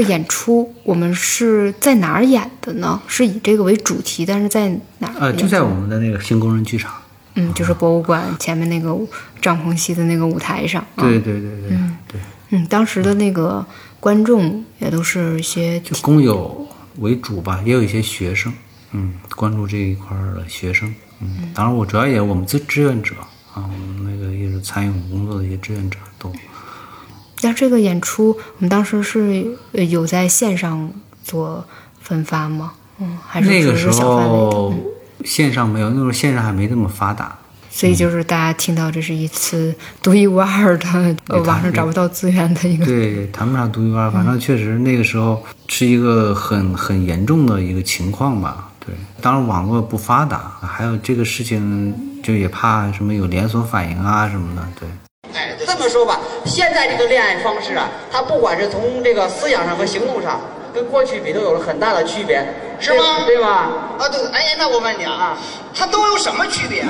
[0.00, 3.00] 个演出我们是在哪儿演的呢？
[3.06, 5.14] 是以这个为主题，但是在哪儿？
[5.18, 6.92] 呃，就在我们的那个新工人剧场。
[7.34, 8.98] 嗯，就是博物馆前面那个
[9.40, 10.82] 帐篷戏的那个舞台上。
[10.96, 13.64] 啊对对对对嗯对，嗯，当时的那个
[14.00, 16.66] 观众也都是一些就工友
[16.98, 18.52] 为主吧，也有一些学生，
[18.90, 23.14] 嗯，关注这一块儿的学生，嗯，当然我主要也我们志志愿者
[23.54, 26.32] 啊，我们那个也是参与我们工作的一些志愿者都。
[27.42, 30.90] 那这个演出，我们当时是呃有在线上
[31.24, 31.64] 做
[32.00, 32.72] 分发吗？
[32.98, 34.50] 嗯，还是那个时只是小范围的？
[34.50, 34.74] 候
[35.24, 37.36] 线上没有，那时候线上还没这么发达。
[37.72, 39.72] 所以就是大家听到这是一次
[40.02, 42.84] 独一无二的，网上找不到资源的一个。
[42.84, 48.68] 对，谈不上独一无二，反正确实那个时候是一个很很严重的一个情况吧。
[48.84, 54.66] 对，当然网络不发达，还有这个事情就也怕什么有连锁反应啊什么的。
[54.80, 54.88] 对，
[55.32, 60.40] 哎，这么说吧，现在这个恋爱方式啊，它不管是从这个思想上和行动上，
[60.74, 62.44] 跟过去比都有了很大的区别，
[62.78, 63.48] 是吗对对吧？
[63.98, 65.36] 啊，对，哎，那我问你啊，
[65.74, 66.88] 它都有什么区别啊？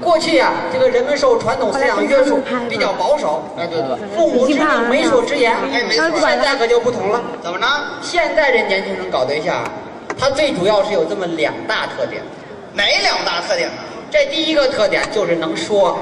[0.00, 3.42] 过去啊，这个人们受传统思想约束，比较保守。
[3.58, 5.56] 哎，对对，父母之命，媒妁之言。
[5.72, 7.20] 哎没错现在可就不同了。
[7.42, 7.66] 怎么呢？
[8.00, 9.70] 现在这年轻人搞对象啊，
[10.16, 12.22] 他最主要是有这么两大特点。
[12.74, 13.74] 哪两大特点呢？
[14.10, 15.98] 这第一个特点就是能说，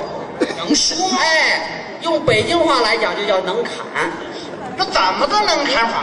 [0.59, 0.97] 能说？
[1.19, 4.11] 哎，用北京话来讲就叫能砍。
[4.77, 6.03] 那怎么个能砍法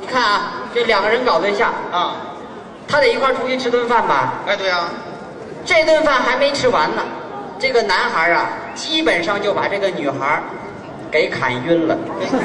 [0.00, 2.16] 你看啊，这两个人搞对象，啊？
[2.86, 4.34] 他得一块儿出去吃顿饭吧？
[4.46, 4.88] 哎，对啊、
[5.64, 7.02] 这顿饭还没吃完呢，
[7.58, 10.40] 这个男孩啊，基本上就把这个女孩
[11.10, 11.96] 给砍晕了。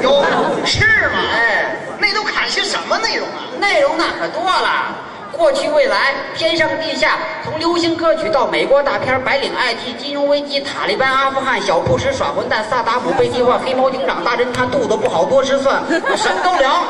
[0.02, 0.24] 哟，
[0.64, 1.20] 是吗？
[1.34, 3.46] 哎，那都砍些什么内容啊？
[3.60, 4.96] 内容那可多了，
[5.36, 15.82] 过去未来天上地下从流行歌曲到美国大片白领 it 金融危机塔利班阿富汗小布什耍混蛋萨达姆被计划黑猫警长大侦探肚子不好多吃蒜
[16.16, 16.84] 什么都聊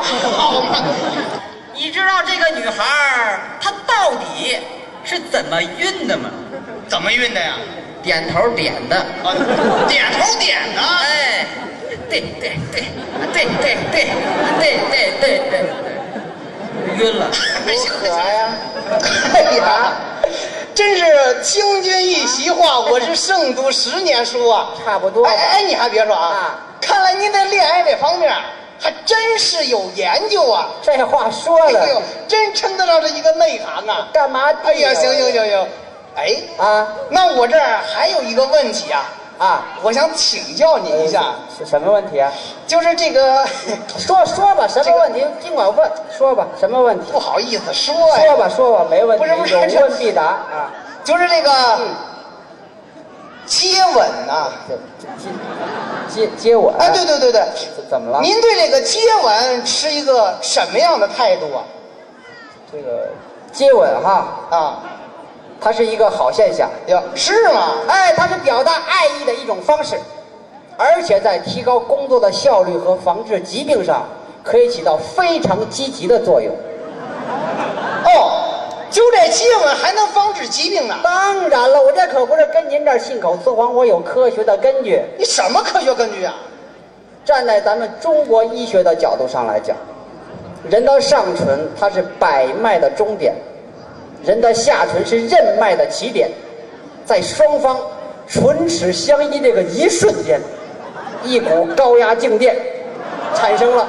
[1.73, 4.57] 你知道这个女孩她到底
[5.03, 6.29] 是怎么运的吗
[6.87, 7.53] 怎么运的呀？
[8.03, 9.05] 点头点的。
[9.87, 10.81] 点头点的。
[10.81, 11.45] 哎
[12.09, 12.83] 对对对
[13.31, 14.09] 对对对对
[14.59, 15.90] 对对对对对。
[16.97, 17.27] 晕了。
[17.67, 18.49] 哎可呀！
[19.33, 19.93] 哎呀，
[20.73, 21.05] 真是
[21.43, 24.69] 听君一席话，我是胜读十年书啊！
[24.83, 28.33] 差不多吧哎哎，你还别说啊啊，看来您在恋爱这方面
[28.79, 30.69] 还真是有研究啊！
[30.81, 34.07] 这话说的哎呦，真称得上是一个内行啊！
[34.13, 34.49] 干嘛？
[34.63, 35.67] 哎呀，行行行行，
[36.15, 39.05] 哎，啊那我这儿还有一个问题啊，
[39.41, 42.31] 啊，我想请教您一下，是什么问题啊？
[42.67, 43.43] 就是这个，
[43.97, 47.11] 说说吧，什么问题尽管问，说吧，什么问题？
[47.11, 50.69] 不好意思说呀，说吧说吧，没问题，不是不是有问必答啊。
[51.03, 51.79] 就是这个
[53.47, 54.51] 接吻呐、
[56.07, 56.71] 接接吻？
[56.77, 57.41] 哎，对对对对，
[57.75, 58.21] 怎怎么了？
[58.21, 61.63] 您对这个接吻持一个什么样的态度啊？
[62.71, 63.09] 这个
[63.51, 64.83] 接吻哈，啊，
[65.61, 66.67] 它是一个好现象。
[66.87, 67.73] 呀，是吗？
[67.87, 69.95] 哎，它是表达爱意的一种方式，
[70.75, 74.03] 而且在提高工作的效率和防治疾病上，
[74.43, 76.51] 可以起到非常积极的作用。
[78.03, 78.41] 哦，
[78.89, 80.95] 就这接吻还能防治疾病呢？
[81.03, 85.01] 当然了，我这可不是跟您这儿信口雌黄，我有科学的根据。
[85.17, 86.33] 你什么科学根据啊？
[87.23, 89.77] 站在咱们中国医学的角度上来讲，
[90.67, 93.35] 人的上唇它是百脉的终点，
[94.23, 96.29] 人的下唇是任脉的起点，
[97.05, 97.79] 在双方
[98.27, 100.39] 唇齿相依这个一瞬间，
[101.23, 102.55] 一股高压静电
[103.33, 103.87] 产生了。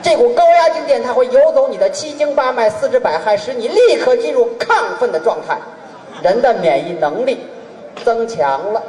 [0.00, 5.58] 这股高压静电它会游走你的七经八脉、四肢百骸，使你立刻进入亢奋的状态，
[6.22, 7.44] 人的免疫能力
[8.04, 8.82] 增强了。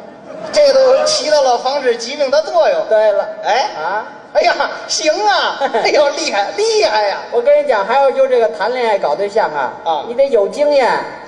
[0.54, 2.86] 这都起到了防止疾病的作用。
[2.88, 4.06] 对了，哎啊。
[4.34, 4.54] 哎呀，
[4.88, 5.60] 行啊！
[5.84, 7.18] 哎呦，厉害厉害呀！
[7.32, 10.88] 我跟你讲，还有就这个谈恋爱搞对象啊，啊你得有经验，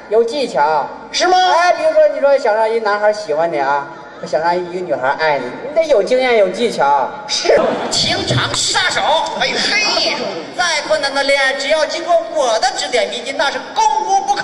[0.10, 1.38] 有技巧，是吗？
[1.52, 3.88] 哎，比如说你说想让一男孩喜欢你啊，
[4.28, 7.10] 想让一个女孩爱你，你得有经验有技巧。
[7.28, 7.60] 是，
[7.90, 9.02] 情场杀手，
[9.40, 10.16] 哎呦嘿，
[10.56, 14.44] 再困难的恋爱，只要经过我的指点迷津，那是攻无不克。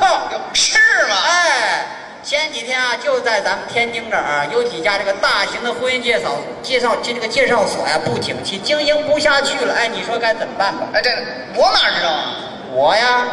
[0.53, 1.15] 是吗？
[1.27, 1.85] 哎，
[2.27, 9.73] 前几天啊，就在咱们天津这儿啊，有几家这个大型的婚姻介绍介绍这这个介绍所呀、不景气，经营不下去了。
[9.73, 10.87] 哎，你说该怎么办吧？
[10.91, 11.09] 哎，这
[11.55, 12.35] 我哪知道啊？
[12.69, 13.27] 我呀，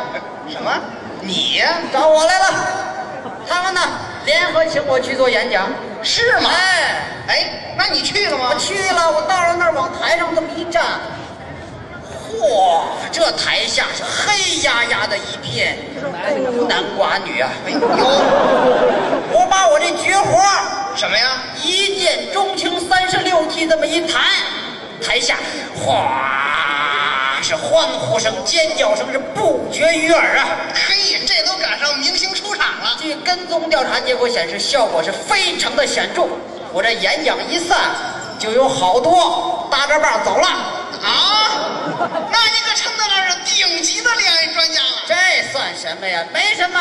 [0.48, 0.70] 什么？
[1.22, 1.78] 你呀？
[1.92, 2.54] 找我来了。
[3.48, 3.80] 他们呢，
[4.26, 5.66] 联合请我去做演讲。
[6.00, 6.50] 是吗？
[6.54, 8.60] 哎，哎，那你去了吗我？
[8.60, 10.84] 去了，我到了那儿往台上这么一站，
[12.30, 14.38] 嚯，这台下是黑
[15.06, 15.78] 的一片，
[16.52, 17.50] 孤男寡女啊！
[17.66, 17.80] 哎呦，
[19.32, 21.42] 我把我这绝活儿什么呀？
[21.62, 24.22] 一见钟情三十六计这么一弹，
[25.04, 25.36] 台下
[25.74, 30.48] 哗是欢呼声、尖叫声是不绝于耳啊！
[30.74, 32.96] 嘿，这都赶上明星出场了。
[33.00, 36.26] 据跟踪调查结果显示，效果是非常的显著。
[36.72, 37.78] 我这演讲一散，
[38.38, 40.73] 就有好多搭着棒走了。
[41.04, 42.00] 啊，
[42.32, 45.02] 那你可称得上是顶级的恋爱专家了。
[45.06, 45.14] 这
[45.52, 46.24] 算什么呀？
[46.32, 46.80] 没什么。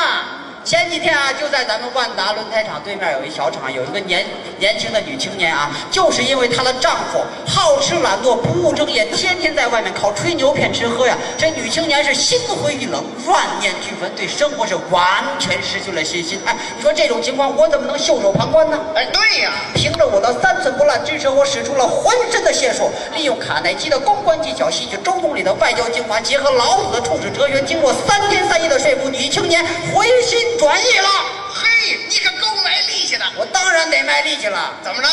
[0.64, 4.26] 前几天啊，就在咱们万达轮胎厂对面有一小厂，有一个年
[4.58, 15.04] 年轻的女青年啊，就是因为她的丈夫好吃懒惰、不务正业，天天在外面靠吹牛骗吃喝呀，这女青年是心灰意冷、万念俱焚，对生活是完
[15.38, 16.40] 全失去了信心。
[16.46, 18.80] 哎，你说这种情况，我怎么能袖手旁观呢？
[18.96, 29.62] 哎，对呀，凭着我的三寸不烂之舌，我使出了浑身的解数，利用卡耐基的公关技巧，吸取周总理的外交精华，结合老子的处世哲学，经过三天三夜的说服，女青年
[29.94, 31.10] 回心转意了。
[31.54, 33.26] 嘿，你可够卖力气的。
[33.38, 34.74] 我当然得卖力气了。
[34.84, 35.08] 怎么着？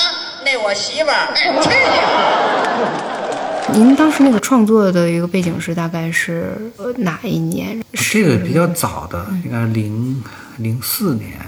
[0.44, 1.68] 那我媳妇儿，哎，去
[3.72, 3.78] 你！
[3.78, 7.80] 您当时那个创作的一个背景是大概是呃哪一年？
[7.92, 10.22] 这个比较早的，应该零
[10.56, 11.38] 零四年、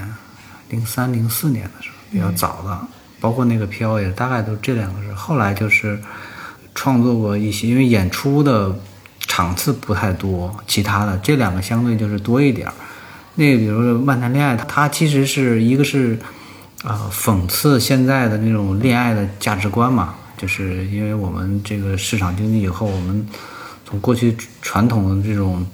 [0.69, 2.79] 零三、零四年的时候比较早的，
[3.19, 5.13] 包括那个飘也大概都这两个是。
[5.15, 5.99] 后来就是
[6.75, 8.73] 创作过一些，因为演出的
[9.27, 12.75] 场次不太多，其他的这两个相对就是多一点儿。
[13.35, 16.19] 那个比如说《漫谈恋爱》，它其实是一个是
[16.85, 23.25] 啊、讽刺现在的那种恋爱的价值观嘛，就是因为我们这个市场经济以后，我们
[23.87, 25.65] 从过去传统的这种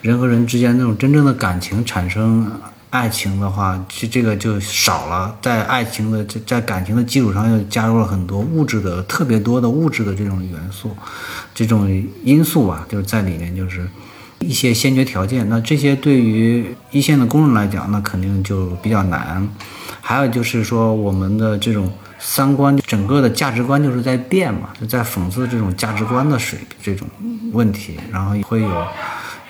[0.00, 2.50] 人和人之间那种真正的感情产生
[2.88, 10.96] 爱情的话，这这个就少了，在爱情的在在感情的基础上又加入了很多物质的特别多的物质的这种元素，
[11.54, 11.86] 这种
[12.24, 13.86] 因素吧，就是在里面就是
[14.40, 15.48] 一些先决条件。
[15.48, 19.48] 那这些对于一线的工人来讲，那肯定就比较难。
[20.00, 27.06] 还有就是说，我们的这种三观，整个的价值观就是在变嘛，就在讽刺这种价值观的水这种
[27.52, 28.86] 问题，然后会有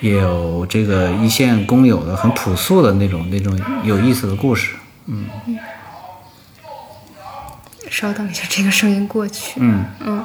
[0.01, 4.75] 也有这个一线工友的很朴素的那种那种有意思的故事，
[5.05, 5.25] 嗯
[7.89, 9.59] 稍等一下，这个声音过去。
[9.59, 10.23] 嗯嗯，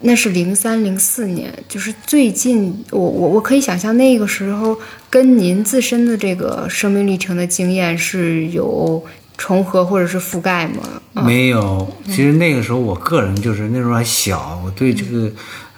[0.00, 4.78] 那是零三零四年，就是最近，我我我可以想象那个时候
[5.10, 9.04] 跟您自身的这个生命历程的经验是有
[9.36, 10.82] 重合或者是覆盖吗？
[11.14, 11.92] 啊没有。
[12.06, 15.30] 其实那个时候我个人就是那时候还小，我对这个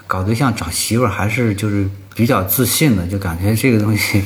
[0.07, 4.23] 搞对象找媳妇儿还是就是比较自信的，就感觉这个东西，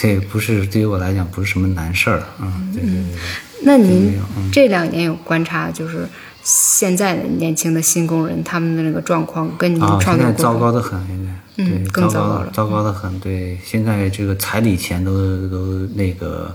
[0.00, 3.20] 对，不是对于我来讲不是什么难事儿，嗯，对对对对。
[3.64, 4.20] 那您
[4.52, 6.06] 这两年有观察，就是
[6.42, 13.20] 现在的年轻的新工人他们的那个状况，跟你们，创作过现在糟糕的很，现在嗯对，更糟糟糕了糟糕的很。
[13.20, 16.54] 对，现在这个彩礼钱都都那个，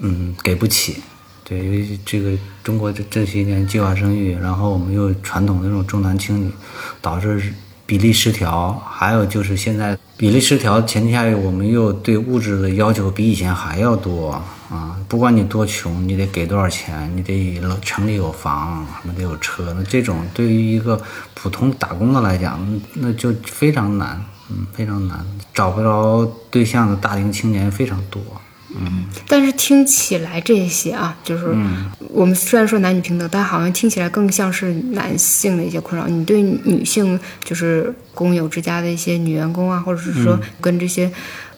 [0.00, 0.96] 嗯，给不起。
[1.44, 2.32] 对，因为这个
[2.62, 6.50] 中国这这些年计划生育，然后我们又传统的那种重男轻女，
[7.00, 7.54] 导致
[7.86, 8.72] 比例失调。
[8.86, 14.96] 还有就是现在比例失调前提下，我们又对物质的要求比以前还要多啊！
[15.08, 19.74] 不管你多穷，你得给多少钱，你得城里有房，什么得有车。
[19.76, 21.00] 那这种对于一个
[21.34, 22.60] 普通打工的来讲，
[22.94, 28.22] 那就非常难，嗯，非常难，找不着对象的大龄青年非常多。
[28.70, 36.06] 嗯但是听起来这些啊，就是嗯我们虽然说男女平等，但好像听起来更像是男性的一些困扰。
[36.06, 41.10] 你对女性，就是工友之家的一些女员工啊，或者是说嗯跟这些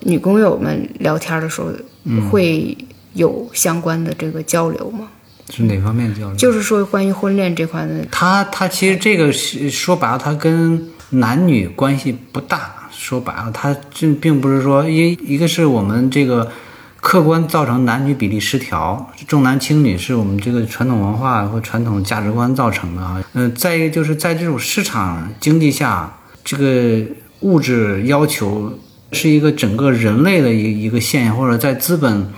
[0.02, 1.72] 女工友们聊天的时候，
[2.04, 2.78] 嗯会
[3.14, 5.08] 有相关的这个交流吗？
[5.50, 6.36] 是哪方面交流？
[6.36, 12.76] 就是说关于婚恋这块的，他他其实这个是说白了，他跟男女关系不大。
[12.92, 16.52] 说白了，他这并不是说一一个是我们这个
[17.00, 23.24] 客观造成男女比例失调，重男轻女是我们这个传统文化或传统价值观造成的啊。
[23.32, 27.02] 嗯、再一个就是在这种市场经济下，这个
[27.40, 28.78] 物质要求
[29.12, 32.28] 是一个整个人类的一一个现象，或者在资本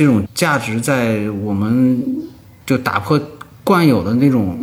[0.00, 2.02] 这种价值在我们
[2.64, 3.20] 就打破
[3.62, 4.58] 惯有的那种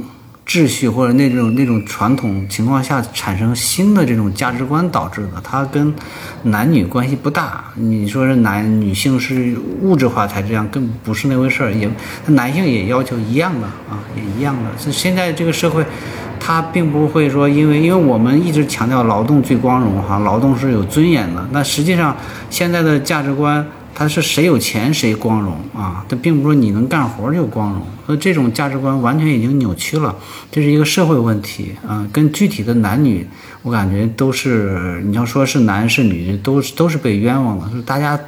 [0.47, 5.93] 秩序或者那种那种传统情况下产生新的这种价值观导致的，它跟
[6.41, 7.65] 男女关系不大。
[7.75, 11.71] 你说是男女性是物质化才这样，更不是那回事儿。
[11.71, 11.87] 也
[12.25, 14.75] 男性也要求一样的啊，也一样的。
[14.79, 15.85] 是现在这个社会，
[16.39, 21.47] 它并不会说因为因为我们一直强调劳动最光荣哈，劳动是有尊严的。
[21.51, 22.17] 那实际上
[22.49, 23.63] 现在的价值观。
[23.99, 26.05] 它是谁有钱谁光荣啊？
[26.07, 30.15] 它并不是你能干活就光荣，所以这种价值观完全已经扭曲了，
[30.51, 33.27] 这是一个社会问题啊，跟具体的男女，
[33.63, 38.19] 我感觉都是你要说是男是女，都是都是被冤枉的，就是大家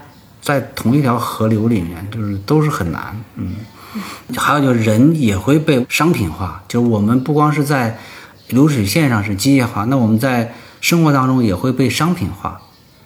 [0.41, 3.53] 在同一条河流里面，就是都是很难，嗯，
[4.35, 7.95] 还有就是人也会被商品化，就我们不光是在
[8.47, 10.51] 流水线上是机械化，那我们在
[10.81, 12.59] 生活当中也会被商品化。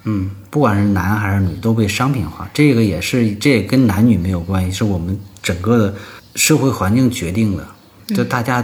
[0.05, 2.49] 嗯，不管是男还是女，都被商品化。
[2.53, 5.95] 这个也是，这也跟男女没有关系，是我们整个的
[6.35, 7.65] 社会环境决定的。
[8.07, 8.63] 就大家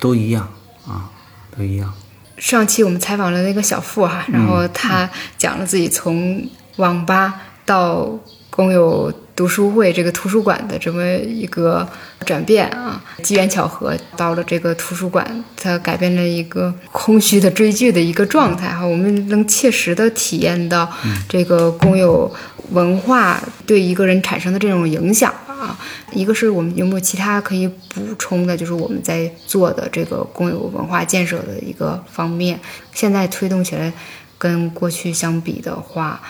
[0.00, 0.48] 都一样
[0.86, 1.08] 啊，
[1.56, 1.92] 都一样。
[2.36, 5.08] 上期我们采访了那个小付哈，然后他
[5.38, 6.44] 讲了自己从
[6.76, 8.10] 网吧到
[8.50, 11.86] 公有读书会这个图书馆的这么一个
[12.24, 20.90] 转变啊，机缘巧合到了这个图书馆，它改变了一个空虚的追剧的一个状态哈，我们能切实的体验到
[21.28, 22.34] 这个公有
[22.70, 25.78] 文化对一个人产生的这种影响啊。
[26.12, 32.58] 一个是我们有没有其他可以补充的，就是我们在做的这个公有文化建设的一个方面，
[32.94, 33.92] 现在推动起来
[34.38, 36.22] 跟过去相比的话。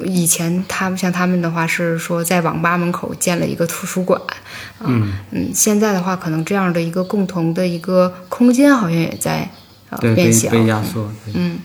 [0.00, 4.20] 以前他们像他们的话是说在网吧门口建了一个图书馆，
[4.80, 9.48] 嗯嗯，现在的话可能这样的一个共同的一个空间好像也在
[9.90, 11.10] 呃变小，被压缩。
[11.34, 11.58] 嗯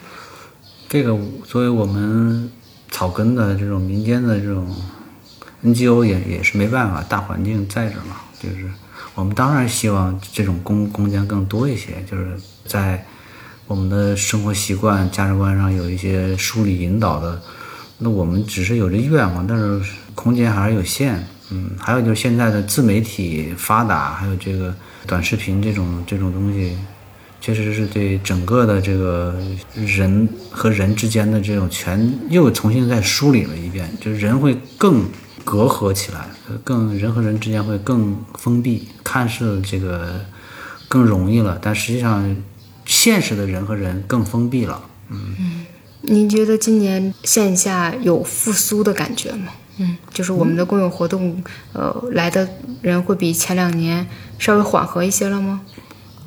[0.89, 2.51] 这个作为我们
[2.91, 4.75] 草根的这种民间的这种
[5.63, 8.69] NGO 也也是没办法，大环境在这儿嘛，就是
[9.15, 13.05] 我们当然希望这种空空间更多一些，就是在
[13.67, 17.41] 我们的生活习惯、价值观上有一些梳理引导的。
[17.99, 19.81] 那我们只是有这愿望，但是
[20.13, 21.25] 空间还是有限。
[21.49, 24.75] 嗯，还有就是现在的自媒体发达，还有这个
[25.05, 26.77] 短视频这种这种东西，
[27.39, 29.33] 确实是对整个的这个
[29.73, 35.05] 人和人之间的这种全又重新再梳理了一遍，就是人会更
[35.45, 36.27] 隔阂起来，
[36.65, 40.19] 更人和人之间会更封闭，看似这个
[40.89, 42.35] 更容易了，但实际上
[42.85, 44.83] 现实的人和人更封闭了。
[45.09, 45.65] 嗯。
[46.09, 49.51] 您觉得今年线下有复苏的感觉吗？
[49.77, 51.43] 嗯，就是我们的公有活动，
[51.73, 52.47] 呃，来的
[52.81, 54.07] 人会比前两年
[54.39, 55.61] 稍微缓和一些了吗？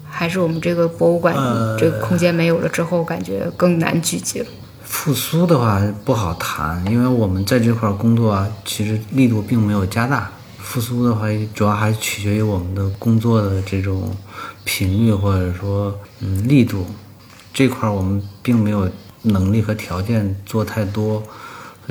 [0.08, 4.46] 还是我们这个博物馆、呃这个空间没有了之后，感觉更难聚集了？
[4.84, 10.30] 复苏的话不好谈，因为我们在这块儿工作啊，其实力度并没有加大。
[10.58, 14.14] 复苏的话，主要还是取决于我们的工作的这种
[14.64, 16.84] 频率或者说嗯力度。
[17.52, 18.88] 这块儿我们并没有
[19.22, 21.22] 能力和条件做太多，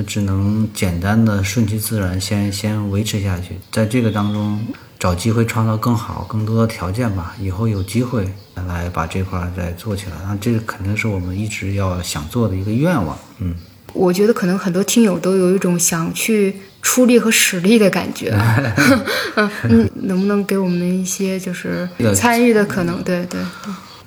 [0.08, 3.58] 只能简单的顺其自然，先先维持下去。
[3.72, 4.66] 在这个当中
[4.98, 7.36] 找机会创造更好、更多的条件吧。
[7.40, 8.28] 以后有机会
[8.68, 13.18] 来把这块儿再做起来，那这个肯定是我们一直要想做的一个愿望。
[13.40, 13.56] 嗯。
[13.92, 18.30] 我觉得可能很多听友都有一种想去出力和使力的感觉。
[19.36, 23.02] 嗯，嗯能不能给我们一些就是参与的可能？
[23.04, 23.42] 对对。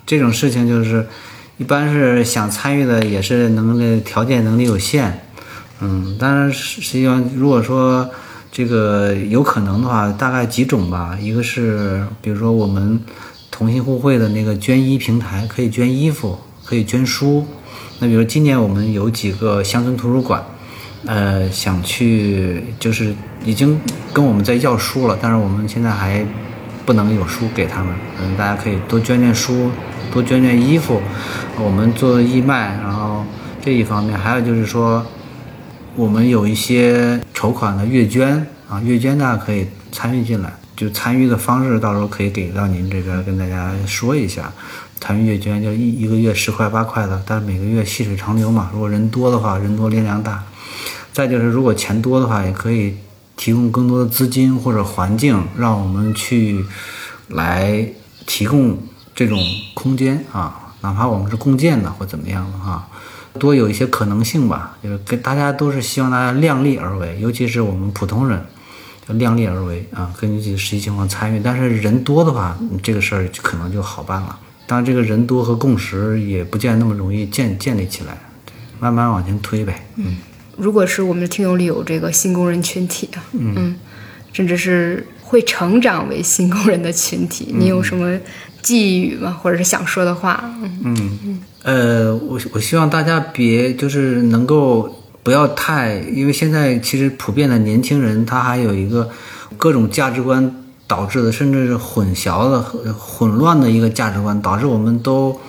[0.07, 1.05] 这种事情就是，
[1.59, 5.13] 一般是想参与的，也是能力条件能力有限，
[5.81, 8.09] 嗯，但是实际上如果说
[8.51, 11.17] 这个有可能的话，大概几种吧。
[11.21, 13.01] 一个是比如说我们
[13.51, 17.47] 同心互惠的那个捐衣平台，可以捐衣服，可以捐书。
[18.01, 20.45] 那比如今年我们有几个乡村图书馆，
[21.07, 23.81] 呃，想去就是已经
[24.13, 26.27] 跟我们在要书了，但是我们现在还
[26.85, 27.95] 不能有书给他们。
[28.21, 29.71] 嗯，大家可以多捐捐书，
[30.13, 31.01] 多捐捐衣服，
[31.59, 32.79] 我们做义卖。
[32.83, 33.25] 然后
[33.63, 35.05] 这一方面，还有就是说，
[35.97, 40.53] 我们有一些筹款的月捐啊，月捐大家可以参与进来。
[40.75, 44.53] 就参与的方式，到时候可以给到您这边跟大家说一下。
[45.01, 48.71] 参与月捐就一一个月十块八块的，但是每个月细水长流嘛。
[48.73, 50.43] 如果人多的话，人多力量大。
[51.13, 52.97] 再就是如果钱多的话，也可以
[53.37, 56.65] 提供更多的资金或者环境，让我们去
[57.29, 57.87] 来
[58.27, 58.79] 提供
[59.15, 59.39] 这种
[59.75, 62.89] 空间啊，哪怕我们是共建的或怎么样的哈，
[63.39, 64.77] 多有一些可能性吧。
[64.83, 68.45] 就是跟大家都是希望大家量力而为，尤其是我们普通人，
[69.09, 71.41] 要量力而为啊，根据自己实际情况参与。
[71.43, 74.39] 但是人多的话，这个事儿可能就好办了。
[74.67, 78.17] 当然，这个人多和共识也不见那么容易建建立起来，
[78.81, 79.85] 慢慢往前推呗。
[79.97, 80.17] 嗯，
[80.57, 83.77] 如果是我们的听友里有这个新工人群体啊，嗯
[84.33, 88.21] 甚至是会成长为新工人的群体，你有什么
[88.61, 89.35] 寄语吗？
[89.43, 90.45] 或者是想说的话？
[90.85, 99.09] 嗯嗯，呃，我我希望大家别就是能够不要太，因为现在其实普遍的年轻人他还有一个
[99.57, 100.55] 各种价值观
[100.87, 102.61] 导致的，甚至是混淆的、
[102.93, 105.41] 混乱的一个价值观，导致我们都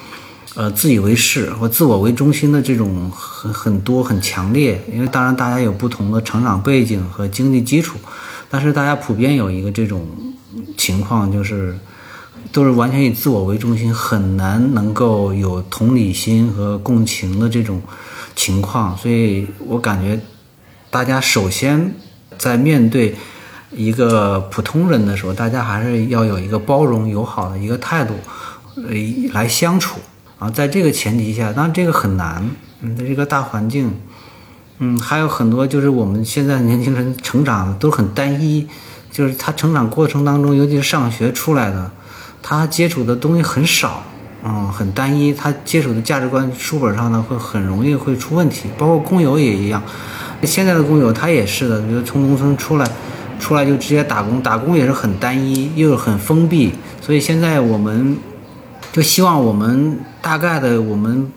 [0.55, 4.81] 呃自以为是或自我为中心的这种很很多很强烈。
[4.89, 7.97] 因为当然大家有不同的成长背景和经济基础，
[8.53, 10.05] 但是大家普遍有一个这种
[10.77, 11.75] 情况，就是
[12.51, 17.81] 都是完全以自我为中心，很难能够有同理心和共情的这种
[18.35, 18.95] 情况。
[18.95, 20.19] 所以我感觉
[20.91, 21.95] 大家首先
[22.37, 23.15] 在面对
[23.71, 28.13] 一个普通人的时候，大家还是要有一个包容友好的一个态度，
[28.75, 28.93] 呃，
[29.33, 29.99] 来相处
[30.37, 32.47] 啊，在这个前提下，当然这个很难，
[32.81, 33.91] 嗯，在这个大环境，
[34.85, 38.67] 嗯，还有很多就是我们现在年轻人成长都很单一，
[39.09, 41.89] 就是他成长过程当中，尤其是上学出来的，
[42.41, 44.03] 他接触的东西很少，
[44.43, 49.81] 嗯，很单一，他接触的价值观书本上呢会很容易会出问题，包括工友也一样，
[50.43, 52.85] 现在的工友他也是的，比如从农村出来。
[53.39, 56.71] 出来就直接打工，打工也是很单一，又很封闭，
[57.01, 58.15] 所以现在我们
[58.93, 61.29] 就希望我们大概的我们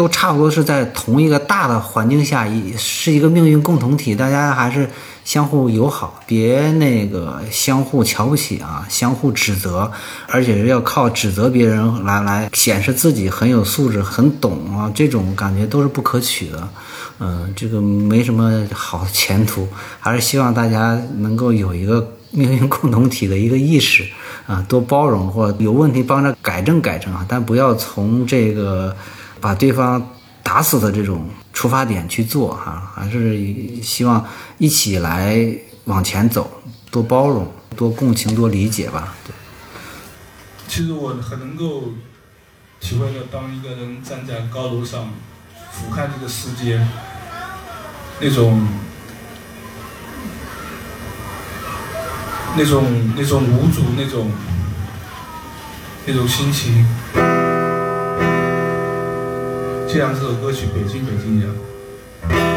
[0.00, 4.88] 都差不多是在同一个大的环境下，一是一个命运共同体，大家还是
[5.26, 9.92] 相互友好，别那个相互瞧不起啊，相互指责，
[10.26, 16.66] 而且是要靠指责别人来来显示自己很有素质、很懂啊，这种感觉都是不可取的。
[17.18, 24.06] 嗯，这个没什么好前途，还是希望大家能够有一个命运共同体的一个意识
[24.46, 28.96] 啊，多包容或有问题帮着改正改正啊，但不要从这个
[29.40, 34.24] 把对方打死的这种出发点去做哈，还是希望
[34.58, 35.36] 一起来
[35.84, 39.14] 往前走，多包容、多共情、多理解吧。
[39.24, 39.32] 对。
[40.68, 41.92] 其实我很能够
[42.80, 45.10] 体会到，当一个人站在高楼上
[45.72, 46.86] 俯瞰这个世界。
[48.22, 48.68] 那种、
[52.54, 54.30] 那种、那种无助，那种、
[56.04, 56.86] 那种心情，
[59.92, 62.49] 就像这首歌曲《北京北京》一样。